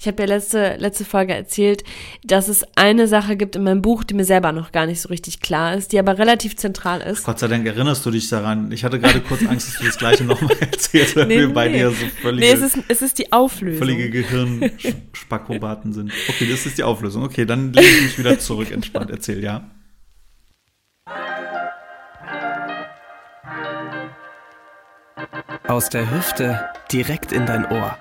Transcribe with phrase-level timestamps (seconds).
[0.00, 1.82] Ich habe ja letzte, letzte Folge erzählt,
[2.22, 5.08] dass es eine Sache gibt in meinem Buch, die mir selber noch gar nicht so
[5.08, 7.24] richtig klar ist, die aber relativ zentral ist.
[7.24, 8.70] Gott sei Dank erinnerst du dich daran.
[8.70, 11.68] Ich hatte gerade kurz Angst, dass du das Gleiche nochmal erzählst, weil nee, wir bei
[11.68, 13.78] dir so völlige, nee, es ist, es ist die Auflösung.
[13.78, 16.12] völlige Gehirnspakobaten sind.
[16.28, 17.24] Okay, das ist die Auflösung.
[17.24, 19.10] Okay, dann lege ich mich wieder zurück entspannt.
[19.10, 19.68] Erzähl, ja.
[25.66, 27.98] Aus der Hüfte direkt in dein Ohr.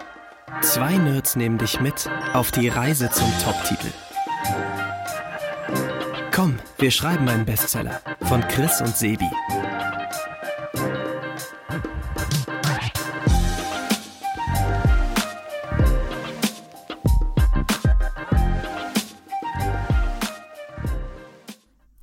[0.61, 3.91] Zwei Nerds nehmen dich mit auf die Reise zum Top-Titel.
[6.33, 9.25] Komm, wir schreiben einen Bestseller von Chris und Sebi.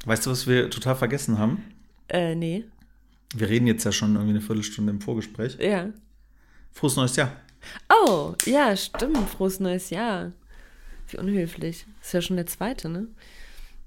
[0.05, 1.65] Weißt du, was wir total vergessen haben?
[2.09, 2.65] Äh, nee.
[3.35, 5.57] Wir reden jetzt ja schon irgendwie eine Viertelstunde im Vorgespräch.
[5.59, 5.89] Ja.
[6.73, 7.33] Frohes neues Jahr.
[7.89, 9.29] Oh, ja, stimmt.
[9.31, 10.33] Frohes neues Jahr.
[11.09, 11.87] Wie unhöflich.
[12.03, 13.09] Ist ja schon der zweite, ne?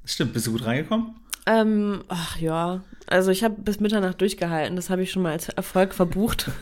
[0.06, 1.16] Stimmt, bist du gut reingekommen?
[1.46, 2.82] Ähm, ach ja.
[3.08, 4.76] Also ich habe bis Mitternacht durchgehalten.
[4.76, 6.52] Das habe ich schon mal als Erfolg verbucht.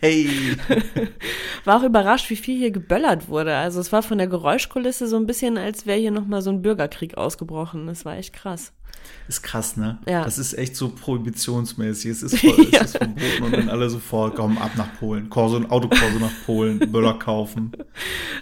[0.00, 0.28] Hey!
[1.64, 3.56] War auch überrascht, wie viel hier geböllert wurde.
[3.56, 6.62] Also es war von der Geräuschkulisse so ein bisschen, als wäre hier nochmal so ein
[6.62, 7.86] Bürgerkrieg ausgebrochen.
[7.88, 8.72] Das war echt krass.
[9.28, 9.98] Ist krass, ne?
[10.08, 10.24] Ja.
[10.24, 12.10] Das ist echt so prohibitionsmäßig.
[12.10, 12.80] Es ist, voll, Ja.
[12.80, 15.28] es ist verboten und dann alle sofort, komm, ab nach Polen.
[15.28, 17.72] Korso, Autokorso nach Polen, Böller kaufen.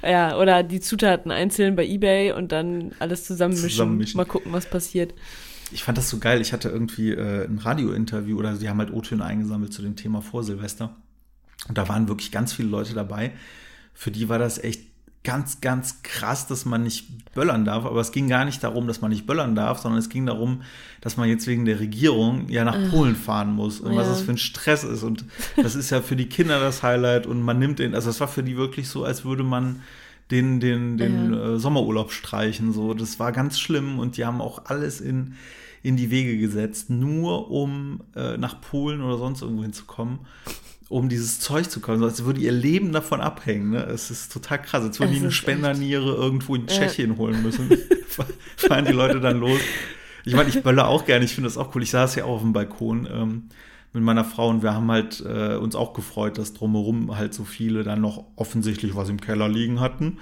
[0.02, 3.70] Ja, oder die Zutaten einzeln bei Ebay und dann alles zusammenmischen.
[3.70, 4.16] Zusammenmischen.
[4.18, 5.14] Mal gucken, was passiert.
[5.72, 6.40] Ich fand das so geil.
[6.40, 10.20] Ich hatte irgendwie äh, ein Radiointerview oder sie haben halt O-Töne eingesammelt zu dem Thema
[10.22, 10.94] vor Silvester.
[11.68, 13.32] Und da waren wirklich ganz viele Leute dabei.
[13.94, 14.82] Für die war das echt
[15.24, 17.84] ganz, ganz krass, dass man nicht böllern darf.
[17.84, 20.62] Aber es ging gar nicht darum, dass man nicht böllern darf, sondern es ging darum,
[21.00, 24.12] dass man jetzt wegen der Regierung ja nach Polen fahren muss und was Ja.
[24.12, 25.02] das für ein Stress ist.
[25.02, 25.24] Und
[25.60, 28.28] das ist ja für die Kinder das Highlight und man nimmt den, also es war
[28.28, 29.82] für die wirklich so, als würde man
[30.30, 32.72] den, den, den äh, Sommerurlaub streichen.
[32.72, 35.34] So, das war ganz schlimm und die haben auch alles in,
[35.82, 40.18] in die Wege gesetzt, nur um äh, nach Polen oder sonst irgendwo hinzukommen,
[40.88, 42.02] um dieses Zeug zu kommen.
[42.02, 43.70] Als würde ihr Leben davon abhängen.
[43.70, 43.82] Ne?
[43.84, 46.68] Es ist total krass, als würden die eine Spenderniere irgendwo in Ja.
[46.68, 47.68] Tschechien holen müssen.
[48.56, 49.60] Fahren die Leute dann los.
[50.24, 51.82] Ich meine, ich bölle auch gerne, ich finde das auch cool.
[51.82, 53.42] Ich saß ja auch auf dem Balkon ähm,
[53.92, 57.44] mit meiner Frau und wir haben halt äh, uns auch gefreut, dass drumherum halt so
[57.44, 60.18] viele dann noch offensichtlich was im Keller liegen hatten,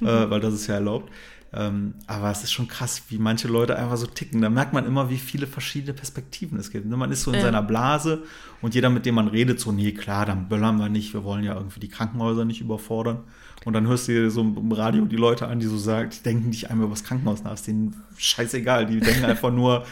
[0.00, 1.10] äh, weil das ist ja erlaubt.
[1.58, 4.42] Ähm, aber es ist schon krass, wie manche Leute einfach so ticken.
[4.42, 6.84] Da merkt man immer, wie viele verschiedene Perspektiven es gibt.
[6.86, 7.42] Ne, Man ist so in Ja.
[7.44, 8.24] seiner Blase
[8.60, 11.14] und jeder, mit dem man redet, so, nee, klar, dann böllern wir nicht.
[11.14, 13.20] Wir wollen ja irgendwie die Krankenhäuser nicht überfordern.
[13.64, 16.22] Und dann hörst du dir so im Radio die Leute an, die so sagen, die
[16.22, 17.54] denken nicht einmal über das Krankenhaus nach.
[17.54, 18.86] Ist denen scheißegal.
[18.86, 19.86] Die denken einfach nur,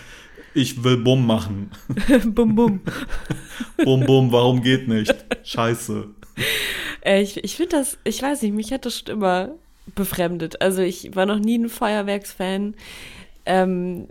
[0.53, 1.71] ich will Bumm machen.
[2.27, 2.81] bum, bum.
[3.85, 5.15] Bum, bum, warum geht nicht?
[5.45, 6.09] Scheiße.
[7.05, 9.55] Äh, ich ich finde das, ich weiß nicht, mich hat das schon immer
[9.95, 10.61] befremdet.
[10.63, 12.75] Also ich war noch nie ein Feuerwerksfan.
[13.47, 14.09] Ähm,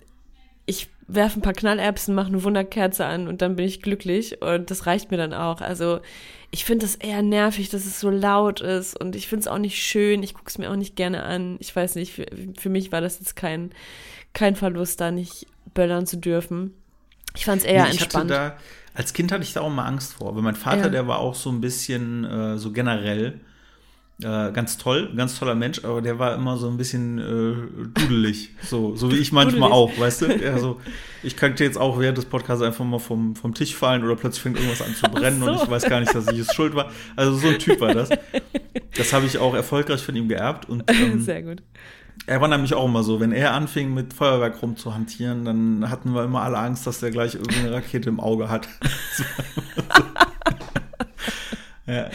[0.65, 4.71] ich werfe ein paar Knallerbsen, mache eine Wunderkerze an und dann bin ich glücklich und
[4.71, 5.59] das reicht mir dann auch.
[5.61, 5.99] Also
[6.51, 9.57] ich finde das eher nervig, dass es so laut ist und ich finde es auch
[9.57, 10.23] nicht schön.
[10.23, 11.57] Ich gucke es mir auch nicht gerne an.
[11.59, 12.25] Ich weiß nicht, für,
[12.57, 13.71] für mich war das jetzt kein,
[14.33, 16.73] kein Verlust, da nicht böllern zu dürfen.
[17.35, 18.29] Ich fand es eher Nee, entspannt.
[18.31, 18.57] da,
[18.93, 20.89] als Kind hatte ich da auch mal Angst vor, weil mein Vater, Ja.
[20.89, 23.41] der war auch so ein bisschen äh, so generell
[24.21, 28.51] äh, ganz toll, ganz toller Mensch, aber der war immer so ein bisschen äh, dudelig,
[28.61, 29.73] so, so wie ich manchmal Dudelig.
[29.73, 30.25] auch, weißt du?
[30.43, 30.79] Ja, so,
[31.23, 34.43] ich könnte jetzt auch während des Podcasts einfach mal vom, vom Tisch fallen oder plötzlich
[34.43, 35.51] fängt irgendwas an zu brennen so.
[35.51, 36.91] und ich weiß gar nicht, dass ich es schuld war.
[37.15, 38.09] Also so ein Typ war das.
[38.95, 41.63] Das habe ich auch erfolgreich von ihm geerbt und ähm, Sehr gut.
[42.27, 46.23] er war nämlich auch immer so, wenn er anfing mit Feuerwerk rumzuhantieren, dann hatten wir
[46.23, 48.67] immer alle Angst, dass der gleich irgendeine Rakete im Auge hat.
[51.87, 52.09] ja.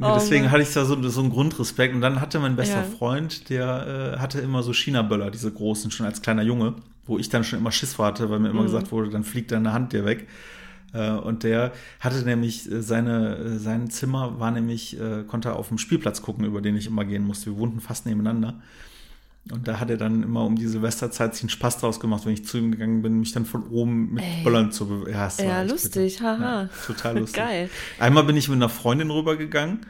[0.00, 0.52] Oh deswegen Mann.
[0.52, 1.94] hatte ich da so, so einen Grundrespekt.
[1.94, 2.82] Und dann hatte mein bester Ja.
[2.82, 6.76] Freund, der äh, hatte immer so China-Böller, diese großen, schon als kleiner Junge,
[7.06, 8.54] wo ich dann schon immer Schiss vor hatte, weil mir Mhm.
[8.54, 10.26] immer gesagt wurde, dann fliegt deine Hand dir weg.
[10.94, 14.96] Äh, Und der hatte nämlich äh, seine, äh, sein Zimmer war nämlich,
[15.28, 17.46] konnte auf dem Spielplatz gucken, über den ich immer gehen musste.
[17.46, 18.60] Wir wohnten fast nebeneinander.
[19.50, 22.32] Und da hat er dann immer um die Silvesterzeit sich einen Spaß draus gemacht, wenn
[22.32, 24.44] ich zu ihm gegangen bin, mich dann von oben mit Ey.
[24.44, 26.38] Böllern zu Ja, Ja, lustig, bitter.
[26.38, 26.62] haha.
[26.62, 27.42] Ja, total lustig.
[27.42, 27.70] Geil.
[27.98, 29.80] Einmal bin ich mit einer Freundin rübergegangen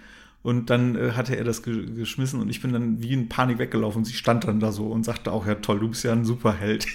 [0.42, 3.58] und dann äh, hatte er das ge geschmissen und ich bin dann wie in Panik
[3.58, 6.12] weggelaufen und sie stand dann da so und sagte auch, ja toll, du bist ja
[6.12, 6.86] ein Superheld.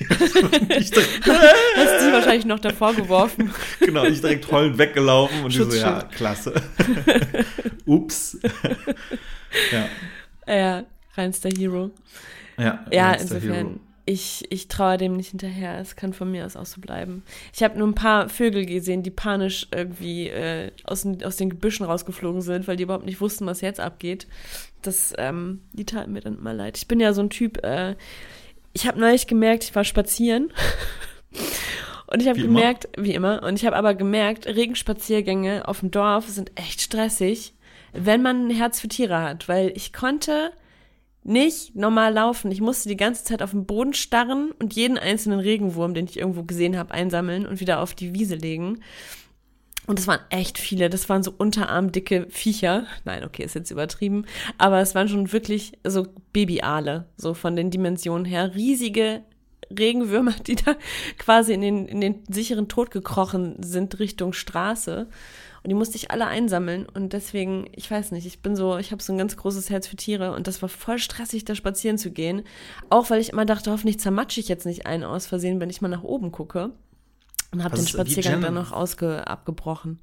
[0.79, 3.51] Ich direkt, Hast sie wahrscheinlich noch davor geworfen.
[3.79, 6.55] genau, ich direkt heulend weggelaufen und die so, ja, klasse.
[7.85, 8.37] Ups.
[9.71, 9.87] ja.
[10.53, 10.83] Ja,
[11.15, 11.91] reinster Hero.
[12.57, 13.79] Ja, Ja, insofern.
[14.09, 15.79] Ich, ich traue dem nicht hinterher.
[15.79, 17.23] Es kann von mir aus auch so bleiben.
[17.53, 21.49] Ich habe nur ein paar Vögel gesehen, die panisch irgendwie äh, aus, den, aus den
[21.49, 24.25] Gebüschen rausgeflogen sind, weil die überhaupt nicht wussten, was jetzt abgeht.
[24.81, 26.77] Das, ähm, die taten mir dann immer leid.
[26.77, 27.95] Ich bin ja so ein Typ, äh,
[28.71, 30.53] ich habe neulich gemerkt, ich war spazieren.
[32.07, 33.05] Und ich habe gemerkt, immer.
[33.05, 37.53] wie immer, und ich habe aber gemerkt, Regenspaziergänge auf dem Dorf sind echt stressig,
[37.91, 40.51] wenn man ein Herz für Tiere hat, weil ich konnte
[41.27, 42.51] nicht normal laufen.
[42.51, 46.17] Ich musste die ganze Zeit auf den Boden starren und jeden einzelnen Regenwurm, den ich
[46.17, 48.79] irgendwo gesehen habe, einsammeln und wieder auf die Wiese legen.
[49.87, 50.89] Und es waren echt viele.
[50.89, 52.85] Das waren so unterarmdicke Viecher.
[53.05, 54.25] Nein, okay, ist jetzt übertrieben.
[54.57, 58.55] Aber es waren schon wirklich so Babyale, so von den Dimensionen her.
[58.55, 59.23] Riesige
[59.69, 60.75] Regenwürmer, die da
[61.17, 65.07] quasi in den, in den sicheren Tod gekrochen sind Richtung Straße.
[65.67, 66.85] Und die musste ich alle einsammeln.
[66.85, 69.85] Und deswegen, ich weiß nicht, ich bin so, ich habe so ein ganz großes Herz
[69.85, 70.33] für Tiere.
[70.33, 72.43] Und das war voll stressig, da spazieren zu gehen.
[72.89, 75.81] Auch weil ich immer dachte, hoffentlich zermatsche ich jetzt nicht einen aus Versehen, wenn ich
[75.81, 76.71] mal nach oben gucke.
[77.51, 79.99] Und habe den Spaziergang dann noch ausge abgebrochen.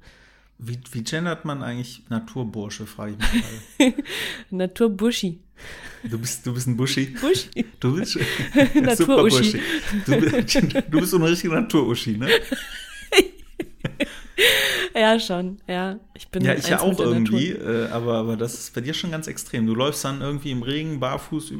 [0.59, 3.43] Wie, wie gendert man eigentlich Naturbursche, frage ich mich
[3.79, 4.03] gerade.
[4.51, 5.39] Naturbuschi.
[6.03, 7.07] Du bist, du bist ein Buschi.
[7.07, 7.65] Buschi.
[7.79, 8.19] Du bist
[8.75, 9.59] Naturuschi.
[10.05, 12.29] Du, du bist so eine richtige Naturuschi, ne?
[14.95, 15.99] ja, schon, ja.
[16.17, 19.11] Ich bin ja, ich ja auch irgendwie, äh, aber, aber das ist bei dir schon
[19.11, 19.67] ganz extrem.
[19.67, 21.51] Du läufst dann irgendwie im Regen barfuß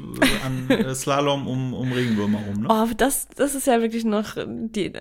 [0.46, 2.68] an äh, Slalom um, um Regenwürmer rum, ne?
[2.70, 4.94] Oh, das, das ist ja wirklich noch die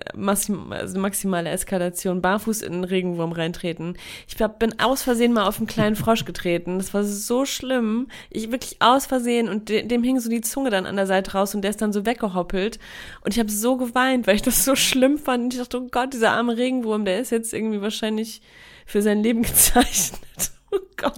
[0.69, 2.21] also maximale Eskalation.
[2.21, 3.97] Barfuß in den Regenwurm reintreten.
[4.27, 6.77] Ich hab, bin aus Versehen mal auf einen kleinen Frosch getreten.
[6.77, 8.07] Das war so schlimm.
[8.29, 11.31] Ich wirklich aus Versehen und de, dem hing so die Zunge dann an der Seite
[11.31, 12.77] raus und der ist dann so weggehoppelt.
[13.21, 15.45] Und ich habe so geweint, weil ich das so schlimm fand.
[15.45, 18.41] Und ich dachte, oh Gott, dieser arme Regenwurm, der ist jetzt irgendwie wahrscheinlich
[18.85, 20.51] für sein Leben gezeichnet.
[20.71, 21.13] Oh Gott.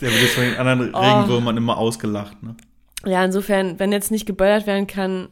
[0.00, 0.98] Der wird jetzt von den anderen oh.
[0.98, 2.56] Regenwürmern immer ausgelacht, ne?
[3.04, 5.28] Ja, insofern, wenn jetzt nicht geböllert werden kann,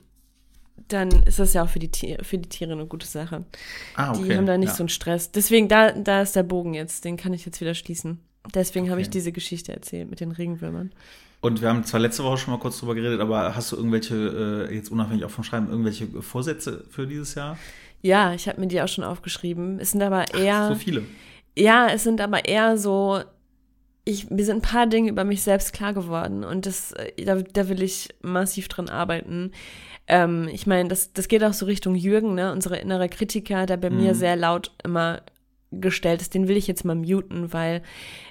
[0.89, 3.45] dann ist das ja auch für die, Tiere, für die Tiere eine gute Sache.
[3.97, 4.23] Ah, okay.
[4.29, 4.75] Die haben da nicht ja.
[4.75, 5.33] so einen Stress.
[5.33, 8.21] Deswegen, da, da ist der Bogen jetzt, den kann ich jetzt wieder schließen.
[8.55, 8.93] Deswegen okay.
[8.93, 10.93] habe ich diese Geschichte erzählt mit den Regenwürmern.
[11.41, 14.69] Und wir haben zwar letzte Woche schon mal kurz drüber geredet, aber hast du irgendwelche,
[14.71, 17.59] äh, jetzt unabhängig auch vom Schreiben, irgendwelche Vorsätze für dieses Jahr?
[18.03, 19.81] Ja, ich habe mir die auch schon aufgeschrieben.
[19.81, 20.63] Es sind aber eher.
[20.63, 21.03] Ach, so viele.
[21.57, 23.21] Ja, es sind aber eher so.
[24.05, 27.37] Ich, mir sind ein paar Dinge über mich selbst klar geworden und das, äh, da,
[27.37, 29.51] da will ich massiv dran arbeiten.
[30.07, 33.79] Ähm, ich meine, das, das geht auch so Richtung Jürgen, ne, unsere innere Kritiker, der
[33.79, 33.97] bei mhm.
[33.97, 35.23] mir sehr laut immer
[35.73, 37.83] gestellt ist, den will ich jetzt mal muten, weil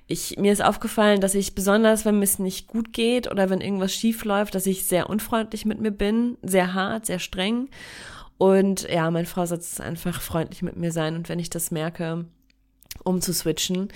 [0.08, 3.94] ich, mir ist aufgefallen, dass ich besonders, wenn es nicht gut geht oder wenn irgendwas
[3.94, 7.70] schief läuft, dass ich sehr unfreundlich mit mir bin, sehr hart, sehr streng.
[8.38, 12.26] Und ja, mein Vorsatz ist einfach freundlich mit mir sein und wenn ich das merke,
[13.04, 13.90] um zu switchen.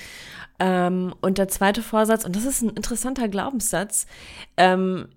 [0.60, 4.08] Ähm, und der zweite Vorsatz, und das ist ein interessanter Glaubenssatz,
[4.58, 5.08] ähm,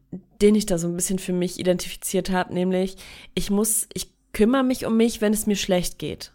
[0.40, 2.96] den ich da so ein bisschen für mich identifiziert habe, nämlich
[3.34, 6.32] ich muss, ich kümmere mich um mich, wenn es mir schlecht geht.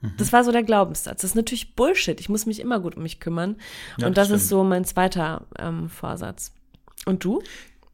[0.00, 0.12] Mhm.
[0.18, 1.22] Das war so der Glaubenssatz.
[1.22, 2.20] Das ist natürlich Bullshit.
[2.20, 3.56] Ich muss mich immer gut um mich kümmern.
[3.98, 6.52] Ja, und das, das ist so mein zweiter ähm, Vorsatz.
[7.04, 7.42] Und du?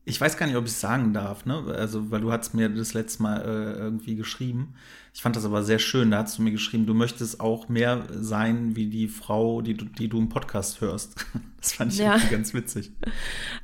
[0.05, 1.63] Ich weiß gar nicht, ob ich es sagen darf, ne?
[1.77, 4.75] Also, weil du hast mir das letzte Mal äh, irgendwie geschrieben.
[5.15, 6.11] Ich fand das aber sehr schön.
[6.11, 9.85] Da hast du mir geschrieben, du möchtest auch mehr sein wie die Frau, die du,
[9.85, 11.25] die du im Podcast hörst.
[11.63, 12.19] Das fand ich ja.
[12.29, 12.91] ganz witzig.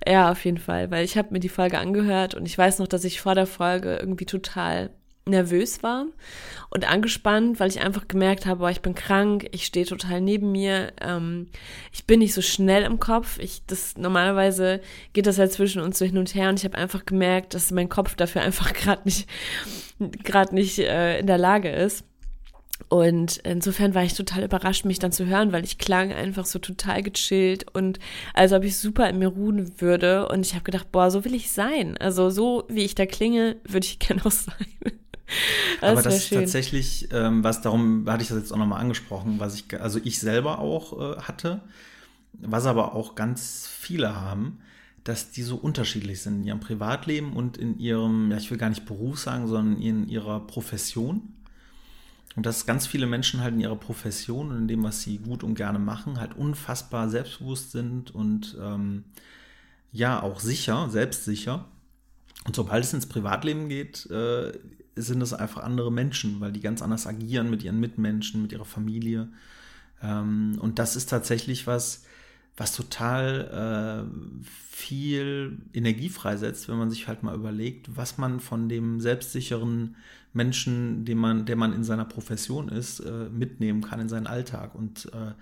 [0.07, 2.87] Ja, auf jeden Fall, weil ich habe mir die Folge angehört und ich weiß noch,
[2.87, 4.91] dass ich vor der Folge irgendwie total
[5.29, 6.07] nervös war
[6.71, 10.53] und angespannt, weil ich einfach gemerkt habe, boah, ich bin krank, ich stehe total neben
[10.53, 11.49] mir, ähm,
[11.93, 13.39] ich bin nicht so schnell im Kopf.
[13.39, 14.81] Ich, das normalerweise
[15.13, 17.71] geht das halt zwischen uns so hin und her und ich habe einfach gemerkt, dass
[17.71, 19.29] mein Kopf dafür einfach gerade nicht,
[19.99, 22.05] gerade nicht äh, in der Lage ist.
[22.89, 26.59] Und insofern war ich total überrascht, mich dann zu hören, weil ich klang einfach so
[26.59, 27.99] total gechillt und
[28.35, 30.29] als ob ich super in mir ruhen würde.
[30.29, 31.99] Und ich habe gedacht, boah, so will ich sein.
[31.99, 34.55] Also so wie ich da klinge, würde ich gerne auch sein.
[35.81, 36.41] Das Aber das ist schön.
[36.41, 40.19] tatsächlich, ähm, was darum hatte ich das jetzt auch nochmal angesprochen, was ich, also ich
[40.19, 41.61] selber auch äh, hatte,
[42.33, 44.59] was aber auch ganz viele haben,
[45.05, 48.69] dass die so unterschiedlich sind in ihrem Privatleben und in ihrem, ja, ich will gar
[48.69, 51.35] nicht Beruf sagen, sondern in ihrer Profession.
[52.37, 55.43] Und dass ganz viele Menschen halt in ihrer Profession und in dem, was sie gut
[55.43, 59.05] und gerne machen, halt unfassbar selbstbewusst sind und ähm,
[59.93, 61.65] ja, auch sicher, selbstsicher.
[62.45, 64.53] Und sobald es ins Privatleben geht, äh,
[65.03, 68.65] sind es einfach andere Menschen, weil die ganz anders agieren mit ihren Mitmenschen, mit ihrer
[68.65, 69.29] Familie.
[70.03, 72.05] Ähm, und das ist tatsächlich was,
[72.57, 78.69] was total äh, viel Energie freisetzt, wenn man sich halt mal überlegt, was man von
[78.69, 79.97] dem selbstsicheren
[80.33, 84.75] Menschen, den man, der man in seiner Profession ist, äh, mitnehmen kann in seinen Alltag.
[84.75, 85.33] Und äh,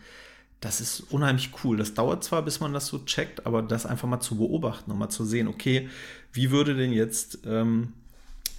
[0.60, 1.76] das ist unheimlich cool.
[1.76, 4.98] Das dauert zwar, bis man das so checkt, aber das einfach mal zu beobachten und
[4.98, 5.88] mal zu sehen, okay,
[6.32, 7.92] wie würde denn jetzt ähm,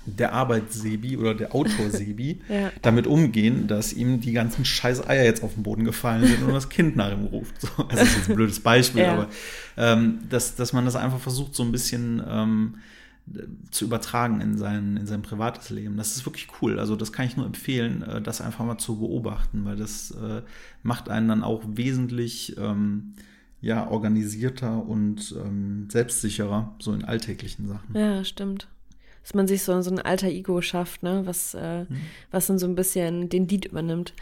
[0.08, 2.72] der Arbeitssebi oder der Autor-Sebi Ja.
[2.82, 6.54] damit umgehen, dass ihm die ganzen scheiß Eier jetzt auf den Boden gefallen sind und
[6.54, 7.60] das Kind nach ihm ruft.
[7.62, 9.14] So, also das ist jetzt ein blödes Beispiel, Ja.
[9.14, 9.28] aber
[9.78, 12.76] ähm, dass, dass man das einfach versucht, so ein bisschen ähm,
[13.72, 15.98] zu übertragen in sein, in sein privates Leben.
[15.98, 16.80] Das ist wirklich cool.
[16.80, 20.42] Also das kann ich nur empfehlen, äh, das einfach mal zu beobachten, weil das äh,
[20.84, 23.14] macht einen dann auch wesentlich ähm,
[23.60, 27.96] ja, organisierter und ähm, selbstsicherer, so in alltäglichen Sachen.
[27.98, 28.68] Ja, stimmt.
[29.28, 31.24] Dass man sich so, so ein alter Ego schafft, ne?
[31.26, 31.98] was, äh, Mhm.
[32.32, 34.14] was dann so ein bisschen den Lied übernimmt.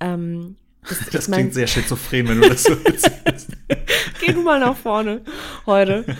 [0.00, 0.56] Ähm,
[0.88, 3.50] das, Das ich mein, klingt sehr schizophren, wenn du das so erzählst.
[4.20, 5.22] Geh du mal nach vorne
[5.66, 6.04] heute.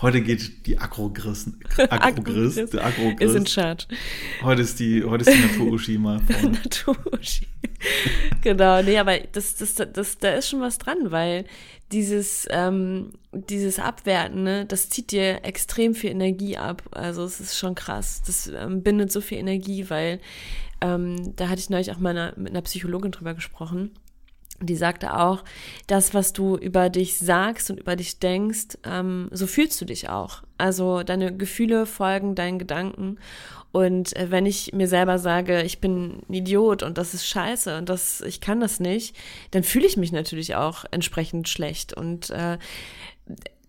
[0.00, 1.50] Heute geht die Agrogriss,
[1.90, 3.46] Agrogriss, der Ist in.
[3.46, 3.84] Charge.
[4.42, 6.52] Heute ist die, heute ist die Natur-Uschi mal vorne.
[6.52, 7.46] Naturuschi.
[8.40, 11.44] genau, nee, aber das, das, das, da ist schon was dran, weil
[11.92, 16.82] dieses, ähm, dieses Abwerten, ne, das zieht dir extrem viel Energie ab.
[16.92, 18.22] Also es ist schon krass.
[18.26, 20.20] Das ähm, bindet so viel Energie, weil
[20.80, 23.92] ähm, da hatte ich neulich auch mal einer, mit einer Psychologin drüber gesprochen.
[24.62, 25.42] Die sagte auch,
[25.86, 30.10] das, was du über dich sagst und über dich denkst, ähm, so fühlst du dich
[30.10, 30.42] auch.
[30.58, 33.18] Also deine Gefühle folgen deinen Gedanken.
[33.72, 37.78] Und äh, wenn ich mir selber sage, ich bin ein Idiot und das ist scheiße
[37.78, 39.16] und das, ich kann das nicht,
[39.52, 41.94] dann fühle ich mich natürlich auch entsprechend schlecht.
[41.94, 42.58] Und äh,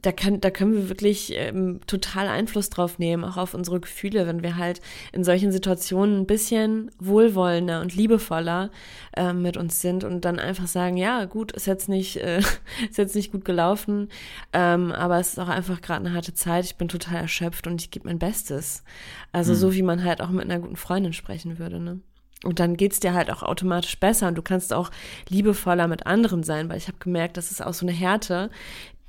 [0.01, 4.27] da, kann, da können wir wirklich ähm, total Einfluss drauf nehmen, auch auf unsere Gefühle,
[4.27, 4.81] wenn wir halt
[5.11, 8.71] in solchen Situationen ein bisschen wohlwollender und liebevoller
[9.15, 12.39] äh, mit uns sind und dann einfach sagen, ja, gut, ist jetzt nicht, äh,
[12.89, 14.09] ist jetzt nicht gut gelaufen,
[14.53, 17.81] ähm, aber es ist auch einfach gerade eine harte Zeit, ich bin total erschöpft und
[17.81, 18.83] ich gebe mein Bestes.
[19.31, 21.99] Also so wie man halt auch mit einer guten Freundin sprechen würde, ne?
[22.43, 24.89] Und dann geht's dir halt auch automatisch besser und du kannst auch
[25.29, 28.49] liebevoller mit anderen sein, weil ich habe gemerkt, das ist auch so eine Härte,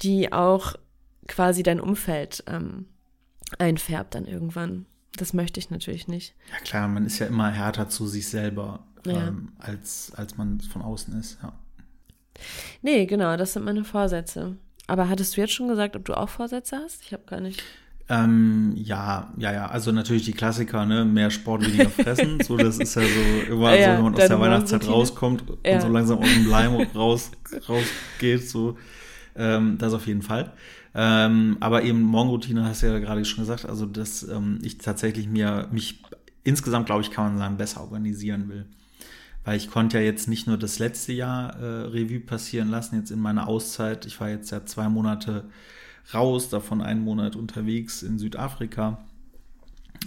[0.02, 0.74] die auch
[1.28, 2.86] quasi dein Umfeld ähm,
[3.58, 4.86] einfärbt dann irgendwann.
[5.16, 6.34] Das möchte ich natürlich nicht.
[6.50, 9.28] Ja klar, man ist ja immer härter zu sich selber, Ja.
[9.28, 11.38] ähm, als, als man von außen ist.
[11.42, 11.52] Ja.
[12.80, 14.56] Nee, genau, das sind meine Vorsätze.
[14.86, 17.02] Aber hattest du jetzt schon gesagt, ob du auch Vorsätze hast?
[17.02, 17.62] Ich habe gar nicht.
[18.08, 19.66] Ähm, ja, ja, ja.
[19.68, 21.04] Also natürlich die Klassiker, ne?
[21.04, 22.40] Mehr Sport, weniger fressen.
[22.44, 25.74] so, das ist ja so immer Ja, so, wenn man aus der Weihnachtszeit rauskommt Ja.
[25.74, 27.30] und so langsam aus dem Leim raus,
[27.68, 28.76] rausgeht, so.
[29.36, 30.52] Ähm, das auf jeden Fall.
[30.94, 35.26] Ähm, aber eben Morgenroutine hast du ja gerade schon gesagt, also dass ähm, ich tatsächlich
[35.26, 36.02] mir mich
[36.44, 38.66] insgesamt, glaube ich, kann man sagen, besser organisieren will.
[39.44, 43.10] Weil ich konnte ja jetzt nicht nur das letzte Jahr äh, Revue passieren lassen, jetzt
[43.10, 44.06] in meiner Auszeit.
[44.06, 45.44] Ich war jetzt ja zwei Monate
[46.14, 48.98] raus, davon einen Monat unterwegs in Südafrika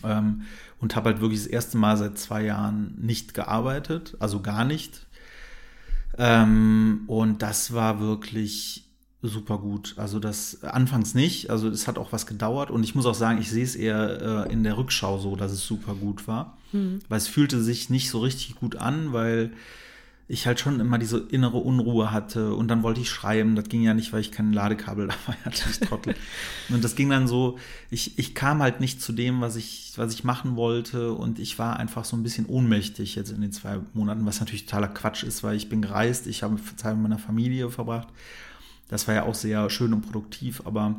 [0.04, 0.44] ähm,
[0.80, 5.06] und habe halt wirklich das erste Mal seit zwei Jahren nicht gearbeitet, also gar nicht.
[6.18, 8.85] Ähm, und das war wirklich
[9.28, 9.94] super gut.
[9.98, 13.40] Also das anfangs nicht, also es hat auch was gedauert und ich muss auch sagen,
[13.40, 16.58] ich sehe es eher äh, in der Rückschau so, dass es super gut war,
[17.10, 19.52] weil es fühlte sich nicht so richtig gut an, weil
[20.28, 23.84] ich halt schon immer diese innere Unruhe hatte und dann wollte ich schreiben, das ging
[23.84, 26.16] ja nicht, weil ich kein Ladekabel dabei hatte, ich Trottel.
[26.70, 27.60] und das ging dann so,
[27.92, 31.60] ich, ich kam halt nicht zu dem, was ich, was ich machen wollte und ich
[31.60, 35.24] war einfach so ein bisschen ohnmächtig jetzt in den zwei Monaten, was natürlich totaler Quatsch
[35.24, 38.08] ist, weil ich bin gereist, ich habe Zeit mit meiner Familie verbracht.
[38.88, 40.96] Das war ja auch sehr schön und produktiv, aber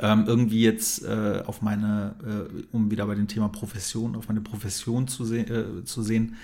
[0.00, 4.40] ähm, irgendwie jetzt äh, auf meine, äh, um wieder bei dem Thema Profession, auf meine
[4.40, 6.36] Profession zu, se äh, zu sehen,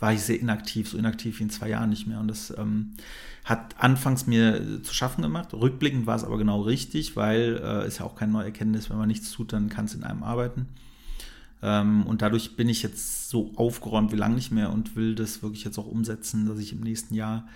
[0.00, 2.20] war ich sehr inaktiv, so inaktiv wie in zwei Jahren nicht mehr.
[2.20, 2.92] Und das ähm,
[3.44, 5.54] hat anfangs mir zu schaffen gemacht.
[5.54, 8.98] Rückblickend war es aber genau richtig, weil äh, ist ja auch keine neue Erkenntnis, wenn
[8.98, 10.68] man nichts tut, dann kann es in einem arbeiten.
[11.62, 15.42] Ähm, und dadurch bin ich jetzt so aufgeräumt wie lange nicht mehr und will das
[15.42, 17.46] wirklich jetzt auch umsetzen, dass ich im nächsten Jahr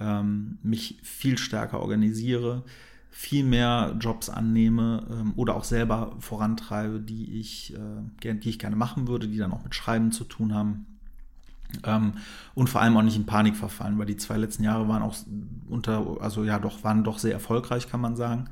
[0.00, 2.64] ähm, mich viel stärker organisiere,
[3.10, 8.76] viel mehr Jobs annehme ähm, oder auch selber vorantreibe, die ich, äh, die ich gerne
[8.76, 10.86] machen würde, die dann auch mit Schreiben zu tun haben.
[11.84, 12.14] Ähm,
[12.54, 15.16] und vor allem auch nicht in Panik verfallen, weil die zwei letzten Jahre waren auch
[15.68, 18.48] unter, also ja doch, waren doch sehr erfolgreich, kann man sagen,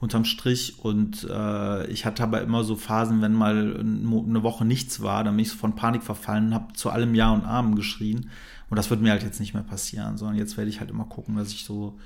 [0.00, 0.78] unterm Strich.
[0.78, 5.36] Und äh, ich hatte aber immer so Phasen, wenn mal eine Woche nichts war, dann
[5.36, 8.30] bin ich von Panik verfallen, habe zu allem Ja und Amen geschrien.
[8.70, 11.04] Und das wird mir halt jetzt nicht mehr passieren, sondern jetzt werde ich halt immer
[11.04, 11.98] gucken, dass ich so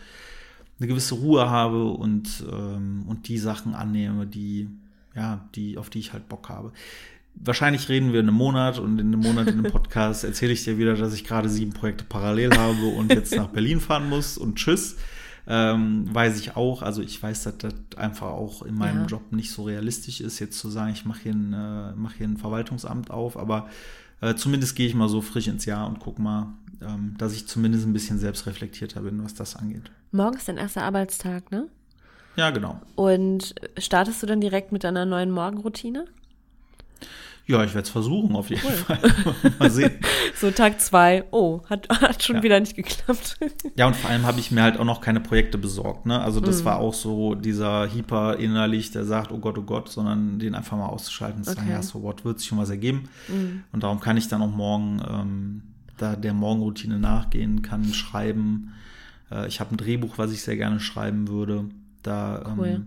[0.78, 4.68] eine gewisse Ruhe habe und, ähm, und die Sachen annehme, die,
[5.14, 6.72] ja, die, auf die ich halt Bock habe.
[7.34, 10.64] Wahrscheinlich reden wir in einem Monat und in einem Monat in einem Podcast erzähle ich
[10.64, 14.36] dir wieder, dass ich gerade sieben Projekte parallel habe und jetzt nach Berlin fahren muss
[14.36, 14.96] und tschüss.
[15.46, 19.06] Ähm, weiß ich auch, also ich weiß, dass das einfach auch in meinem Ja.
[19.06, 22.28] Job nicht so realistisch ist, jetzt zu sagen, ich mache hier, ein, äh, mach hier
[22.28, 23.68] ein Verwaltungsamt auf, aber
[24.22, 27.46] äh, zumindest gehe ich mal so frisch ins Jahr und guck mal, ähm, dass ich
[27.46, 29.90] zumindest ein bisschen selbstreflektierter bin, was das angeht.
[30.12, 31.68] Morgen ist dein erster Arbeitstag, ne?
[32.36, 32.80] Ja, genau.
[32.94, 36.06] Und startest du dann direkt mit deiner neuen Morgenroutine?
[37.46, 38.98] Ja, ich werde es versuchen, auf jeden Fall.
[39.58, 39.92] Mal sehen.
[40.36, 42.42] So Tag zwei, oh, hat, hat schon Ja.
[42.42, 43.38] wieder nicht geklappt.
[43.76, 46.04] Ja, und vor allem habe ich mir halt auch noch keine Projekte besorgt.
[46.06, 46.20] Ne?
[46.20, 46.44] Also Mhm.
[46.46, 50.54] das war auch so dieser Hyper innerlich, der sagt, oh Gott, oh Gott, sondern den
[50.54, 51.68] einfach mal auszuschalten und sagen, Okay.
[51.68, 51.74] Mhm.
[51.74, 53.08] ja, so what, wird sich schon was ergeben.
[53.72, 55.62] Und darum kann ich dann auch morgen ähm,
[55.98, 58.72] da der Morgenroutine nachgehen, kann schreiben.
[59.30, 61.66] Äh, ich habe ein Drehbuch, was ich sehr gerne schreiben würde.
[62.02, 62.66] Da Cool.
[62.66, 62.86] ähm,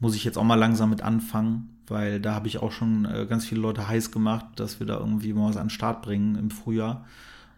[0.00, 3.26] muss ich jetzt auch mal langsam mit anfangen, weil da habe ich auch schon äh,
[3.28, 6.36] ganz viele Leute heiß gemacht, dass wir da irgendwie mal was an den Start bringen
[6.36, 7.06] im Frühjahr.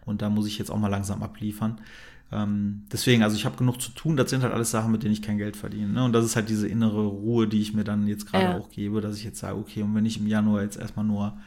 [0.05, 1.79] Und da muss ich jetzt auch mal langsam abliefern.
[2.31, 4.15] Ähm, deswegen, also ich habe genug zu tun.
[4.17, 5.89] Das sind halt alles Sachen, mit denen ich kein Geld verdiene.
[5.89, 6.03] Ne?
[6.03, 8.57] Und das ist halt diese innere Ruhe, die ich mir dann jetzt gerade Ja.
[8.57, 11.37] auch gebe, dass ich jetzt sage, okay, und wenn ich im Januar jetzt erstmal nur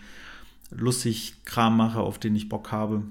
[0.71, 3.03] lustig Kram mache, auf den ich Bock habe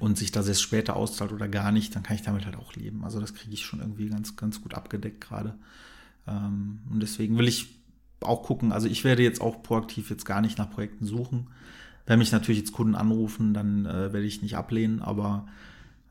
[0.00, 2.74] und sich das erst später auszahlt oder gar nicht, dann kann ich damit halt auch
[2.74, 3.04] leben.
[3.04, 5.54] Also das kriege ich schon irgendwie ganz, ganz gut abgedeckt gerade.
[6.26, 7.81] Ähm, und deswegen will ich
[8.24, 11.48] auch gucken, also ich werde jetzt auch proaktiv jetzt gar nicht nach Projekten suchen.
[12.06, 15.46] Wenn mich natürlich jetzt Kunden anrufen, dann äh, werde ich nicht ablehnen, aber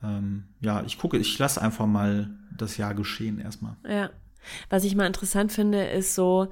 [0.03, 3.75] ähm, ja, ich gucke, ich lasse einfach mal das Jahr geschehen erstmal.
[3.88, 4.10] Ja.
[4.70, 6.50] Was ich mal interessant finde, ist so,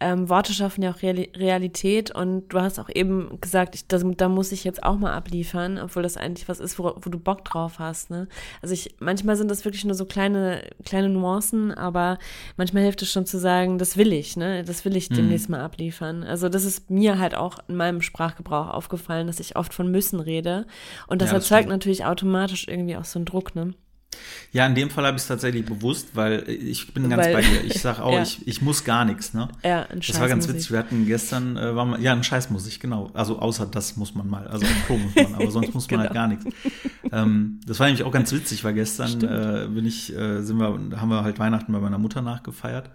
[0.00, 4.04] ähm, Worte schaffen ja auch Reali Realität und du hast auch eben gesagt, ich, das,
[4.16, 7.18] da muss ich jetzt auch mal abliefern, obwohl das eigentlich was ist, wo, wo du
[7.18, 8.10] Bock drauf hast.
[8.10, 8.28] Ne?
[8.62, 12.18] Also ich, manchmal sind das wirklich nur so kleine, kleine Nuancen, aber
[12.56, 14.62] manchmal hilft es schon zu sagen, das will ich, ne?
[14.64, 16.22] Das will ich demnächst mal abliefern.
[16.22, 20.20] Also das ist mir halt auch in meinem Sprachgebrauch aufgefallen, dass ich oft von müssen
[20.20, 20.66] rede.
[21.08, 23.74] Und das Ja, erzeugt natürlich automatisch irgendwie auch so einen Druck, ne?
[24.52, 27.40] Ja, in dem Fall habe ich es tatsächlich bewusst, weil ich bin ganz Weil- bei
[27.42, 27.64] dir.
[27.64, 28.22] Ich sage auch, Ja.
[28.22, 29.48] ich, ich muss gar nichts, ne?
[29.62, 30.70] Ja, ein Das war ganz witzig.
[30.70, 33.10] Wir hatten gestern, äh, war mal, ja, ein Scheiß muss ich, genau.
[33.12, 36.00] Also außer das muss man mal, also auf Klo muss man, aber sonst muss man
[36.00, 36.20] halt Genau.
[36.20, 36.46] gar nichts.
[37.12, 40.68] Ähm, das war nämlich auch ganz witzig, weil gestern äh, bin ich, äh, sind wir,
[40.98, 42.88] haben wir halt Weihnachten bei meiner Mutter nachgefeiert.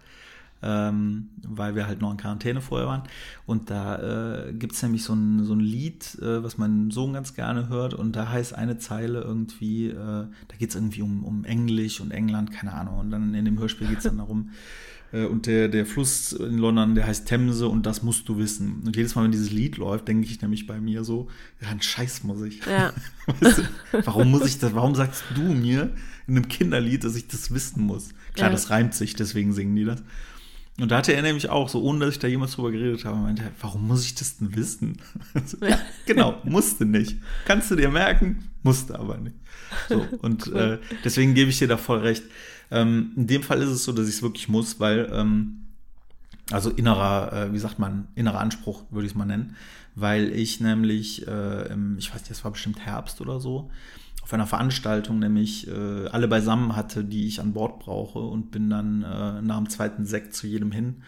[0.66, 3.04] Ähm, weil wir halt noch in Quarantäne vorher waren.
[3.46, 7.12] Und da äh, gibt es nämlich so ein, so ein Lied, äh, was mein Sohn
[7.14, 7.94] ganz gerne hört.
[7.94, 12.12] Und da heißt eine Zeile irgendwie, äh, da geht es irgendwie um, um Englisch und
[12.12, 12.98] England, keine Ahnung.
[13.00, 14.52] Und dann in dem Hörspiel geht es dann darum,
[15.12, 18.84] äh, und der, der Fluss in London, der heißt Themse und das musst du wissen.
[18.86, 21.28] Und jedes Mal, wenn dieses Lied läuft, denke ich nämlich bei mir so,
[21.62, 22.66] ja, ein Scheiß muss ich.
[22.66, 22.94] Ja.
[23.42, 23.64] Weißt du,
[24.06, 25.92] warum muss ich das, warum sagst du mir
[26.26, 28.10] in einem Kinderlied, dass ich das wissen muss?
[28.34, 28.54] Klar, Ja.
[28.54, 30.02] das reimt sich, deswegen singen die das.
[30.80, 33.18] Und da hatte er nämlich auch, so ohne dass ich da jemals drüber geredet habe,
[33.18, 34.98] meinte warum muss ich das denn wissen?
[35.62, 37.18] Ja, genau, musste nicht.
[37.46, 39.36] Kannst du dir merken, musste aber nicht.
[39.90, 42.24] So, und äh, deswegen gebe ich dir da voll recht.
[42.72, 45.68] Ähm, in dem Fall ist es so, dass ich es wirklich muss, weil, ähm,
[46.52, 49.56] also innerer, äh, wie sagt man, innerer Anspruch, würde ich es mal nennen,
[49.94, 53.70] weil ich nämlich, äh, im, ich weiß nicht, das war bestimmt Herbst oder so,
[54.24, 58.70] auf einer Veranstaltung nämlich äh, alle beisammen hatte, die ich an Bord brauche und bin
[58.70, 61.04] dann äh, nach dem zweiten Sekt zu jedem hin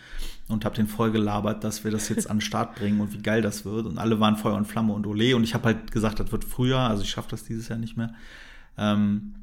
[0.50, 3.22] und habe den voll gelabert, dass wir das jetzt an den Start bringen und wie
[3.22, 5.92] geil das wird und alle waren Feuer und Flamme und Ole und ich habe halt
[5.94, 8.14] gesagt, das wird früher, also ich schaffe das dieses Jahr nicht mehr.
[8.78, 9.36] Ähm,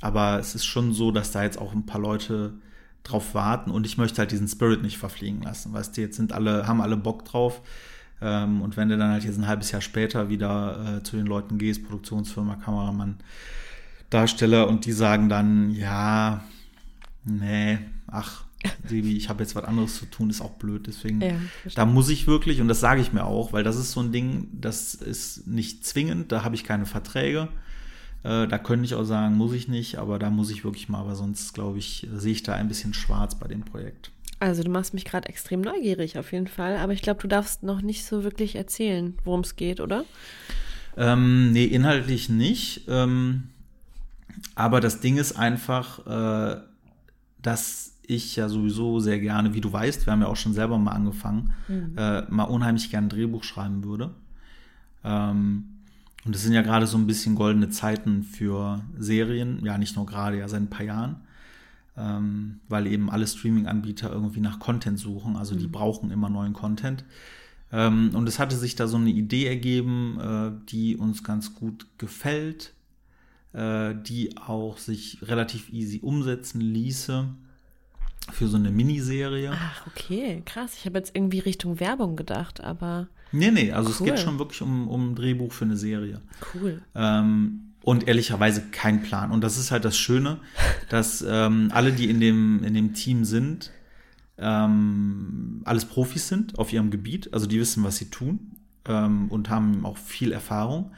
[0.00, 2.54] aber es ist schon so, dass da jetzt auch ein paar Leute
[3.02, 5.74] drauf warten und ich möchte halt diesen Spirit nicht verfliegen lassen.
[5.74, 7.60] Weißt du, jetzt sind alle, haben alle Bock drauf.
[8.22, 11.26] Ähm, und wenn du dann halt jetzt ein halbes Jahr später wieder äh, zu den
[11.26, 13.16] Leuten gehst, Produktionsfirma, Kameramann,
[14.10, 16.42] Darsteller, und die sagen dann, ja,
[17.24, 18.44] nee, ach,
[18.86, 20.86] Sebi, ich habe jetzt was anderes zu tun, ist auch blöd.
[20.86, 21.34] Deswegen, Ja,
[21.74, 24.12] da muss ich wirklich, und das sage ich mir auch, weil das ist so ein
[24.12, 27.48] Ding, das ist nicht zwingend, da habe ich keine Verträge.
[28.22, 31.06] Äh, da könnte ich auch sagen, muss ich nicht, aber da muss ich wirklich mal,
[31.06, 34.10] weil sonst, glaube ich, sehe ich da ein bisschen schwarz bei dem Projekt.
[34.40, 37.62] Also du machst mich gerade extrem neugierig auf jeden Fall, aber ich glaube, du darfst
[37.62, 40.04] noch nicht so wirklich erzählen, worum es geht, oder?
[40.96, 42.86] Ähm, nee, inhaltlich nicht.
[42.88, 43.50] Ähm,
[44.54, 46.60] aber das Ding ist einfach, äh,
[47.42, 50.78] dass ich ja sowieso sehr gerne, wie du weißt, wir haben ja auch schon selber
[50.78, 51.52] mal angefangen,
[51.96, 54.10] äh, mal unheimlich gerne ein Drehbuch schreiben würde.
[55.04, 55.64] Ähm,
[56.24, 60.06] und es sind ja gerade so ein bisschen goldene Zeiten für Serien, ja nicht nur
[60.06, 61.16] gerade, ja seit ein paar Jahren,
[61.96, 67.04] ähm, weil eben alle Streaming-Anbieter irgendwie nach Content suchen, also die brauchen immer neuen Content.
[67.72, 71.86] Ähm, und es hatte sich da so eine Idee ergeben, äh, die uns ganz gut
[71.98, 72.72] gefällt,
[73.52, 77.28] äh, die auch sich relativ easy umsetzen ließe
[78.32, 79.52] für so eine Miniserie.
[79.54, 80.74] Ach, okay, krass.
[80.76, 84.08] Ich habe jetzt irgendwie Richtung Werbung gedacht, aber Nee, nee, also es Cool.
[84.08, 86.20] geht schon wirklich um, um ein Drehbuch für eine Serie.
[86.54, 86.82] cool.
[86.96, 89.30] Ähm, und ehrlicherweise kein Plan.
[89.30, 90.38] Und das ist halt das Schöne,
[90.88, 93.70] dass ähm, alle, die in dem, in dem Team sind,
[94.38, 97.32] ähm, alles Profis sind auf ihrem Gebiet.
[97.32, 100.92] Also die wissen, was sie tun ähm, und haben auch viel Erfahrung.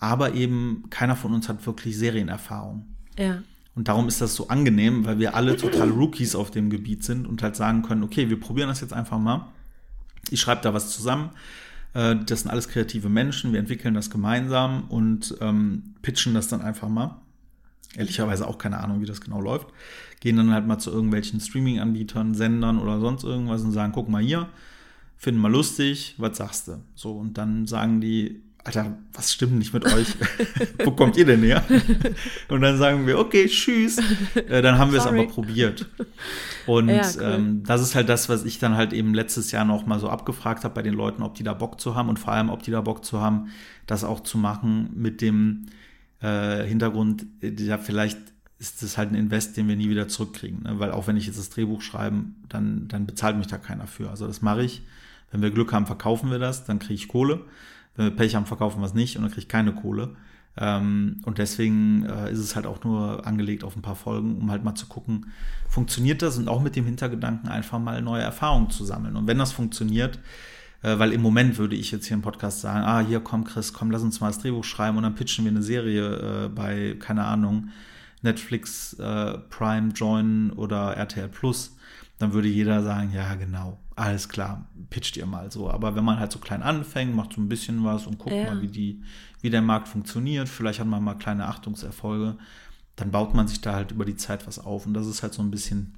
[0.00, 2.86] Aber eben keiner von uns hat wirklich Serienerfahrung.
[3.18, 3.42] Ja.
[3.74, 7.26] Und darum ist das so angenehm, weil wir alle total Rookies auf dem Gebiet sind
[7.26, 9.48] und halt sagen können, okay, wir probieren das jetzt einfach mal.
[10.30, 11.30] Ich schreibe da was zusammen.
[11.94, 13.52] Äh, das sind alles kreative Menschen.
[13.52, 17.20] Wir entwickeln das gemeinsam und ähm, pitchen das dann einfach mal.
[17.96, 19.68] Ehrlicherweise auch keine Ahnung, wie das genau läuft.
[20.20, 24.22] Gehen dann halt mal zu irgendwelchen Streaming-Anbietern, Sendern oder sonst irgendwas und sagen, guck mal
[24.22, 24.48] hier,
[25.16, 26.82] finden wir lustig, was sagst du?
[26.94, 30.08] So, und dann sagen die, Alter, was stimmt nicht mit euch?
[30.84, 31.64] Wo kommt ihr denn her?
[32.48, 33.96] Und dann sagen wir, okay, tschüss.
[34.34, 35.86] Äh, dann haben wir es aber probiert.
[36.66, 37.22] Und ja, cool.
[37.22, 40.10] ähm, das ist halt das, was ich dann halt eben letztes Jahr noch mal so
[40.10, 42.62] abgefragt habe bei den Leuten, ob die da Bock zu haben und vor allem, ob
[42.62, 43.48] die da Bock zu haben,
[43.86, 45.64] das auch zu machen mit dem
[46.20, 48.18] äh, Hintergrund, ja, vielleicht
[48.58, 50.64] ist das halt ein Invest, den wir nie wieder zurückkriegen.
[50.64, 50.78] Ne?
[50.78, 54.10] Weil auch wenn ich jetzt das Drehbuch schreibe, dann, dann bezahlt mich da keiner für.
[54.10, 54.82] Also das mache ich.
[55.30, 57.46] Wenn wir Glück haben, verkaufen wir das, dann kriege ich Kohle.
[57.96, 60.16] Wenn wir Pech haben, verkaufen wir es nicht und dann kriege ich keine Kohle.
[60.56, 64.50] Ähm, und deswegen äh, ist es halt auch nur angelegt auf ein paar Folgen, um
[64.50, 65.26] halt mal zu gucken,
[65.68, 69.16] funktioniert das und auch mit dem Hintergedanken einfach mal neue Erfahrungen zu sammeln.
[69.16, 70.18] Und wenn das funktioniert,
[70.82, 73.72] äh, weil im Moment würde ich jetzt hier im Podcast sagen, ah, hier komm Chris,
[73.72, 76.96] komm, lass uns mal das Drehbuch schreiben und dann pitchen wir eine Serie äh, bei,
[76.98, 77.68] keine Ahnung,
[78.22, 81.76] Netflix, äh, Prime, Join oder RTL Plus,
[82.18, 85.70] dann würde jeder sagen, ja, genau, alles klar, pitcht ihr mal so.
[85.70, 88.52] Aber wenn man halt so klein anfängt, macht so ein bisschen was und guckt ja.
[88.52, 89.02] mal, wie, die,
[89.40, 92.36] wie der Markt funktioniert, vielleicht hat man mal kleine Achtungserfolge,
[92.96, 94.86] dann baut man sich da halt über die Zeit was auf.
[94.86, 95.94] Und das ist halt so ein bisschen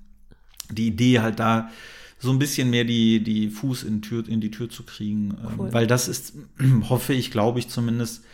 [0.70, 1.70] die Idee halt da,
[2.18, 5.30] so ein bisschen mehr die, die Fuß in, Tür, in die Tür zu kriegen.
[5.42, 5.72] Ähm, cool.
[5.72, 6.34] weil das ist,
[6.88, 8.24] hoffe ich, glaube ich zumindest,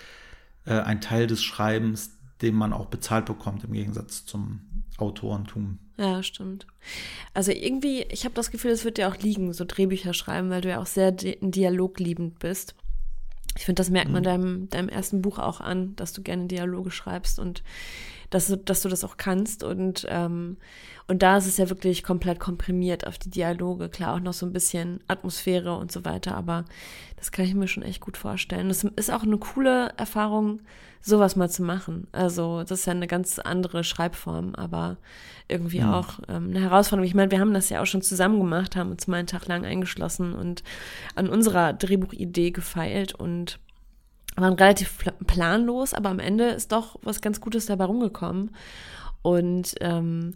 [0.64, 2.10] äh, ein Teil des Schreibens,
[2.42, 4.60] den man auch bezahlt bekommt, im Gegensatz zum
[4.98, 5.78] Autorentum.
[5.98, 6.66] Ja, stimmt.
[7.32, 10.60] Also irgendwie, ich habe das Gefühl, es wird dir auch liegen, so Drehbücher schreiben, weil
[10.60, 12.74] du ja auch sehr dialogliebend bist.
[13.56, 14.24] Ich finde, das merkt man mhm.
[14.24, 17.62] deinem, deinem ersten Buch auch an, dass du gerne Dialoge schreibst und
[18.28, 19.64] dass du, dass du das auch kannst.
[19.64, 20.58] Und, ähm,
[21.08, 23.88] und da ist es ja wirklich komplett komprimiert auf die Dialoge.
[23.88, 26.64] Klar, auch noch so ein bisschen Atmosphäre und so weiter, aber
[27.16, 28.68] das kann ich mir schon echt gut vorstellen.
[28.68, 30.60] Das ist auch eine coole Erfahrung,
[31.00, 32.08] sowas mal zu machen.
[32.10, 34.96] Also das ist ja eine ganz andere Schreibform, aber
[35.46, 35.90] irgendwie mhm.
[35.90, 37.06] auch ähm, eine Herausforderung.
[37.06, 39.46] Ich meine, wir haben das ja auch schon zusammen gemacht, haben uns mal einen Tag
[39.46, 40.64] lang eingeschlossen und
[41.14, 43.60] an unserer Drehbuchidee gefeilt und
[44.34, 48.50] waren relativ planlos, aber am Ende ist doch was ganz Gutes dabei rumgekommen.
[49.22, 50.34] Und ähm,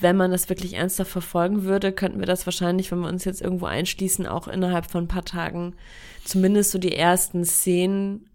[0.00, 3.42] wenn man das wirklich ernsthaft verfolgen würde, könnten wir das wahrscheinlich, wenn wir uns jetzt
[3.42, 5.74] irgendwo einschließen, auch innerhalb von ein paar Tagen
[6.24, 8.28] zumindest so die ersten Szenen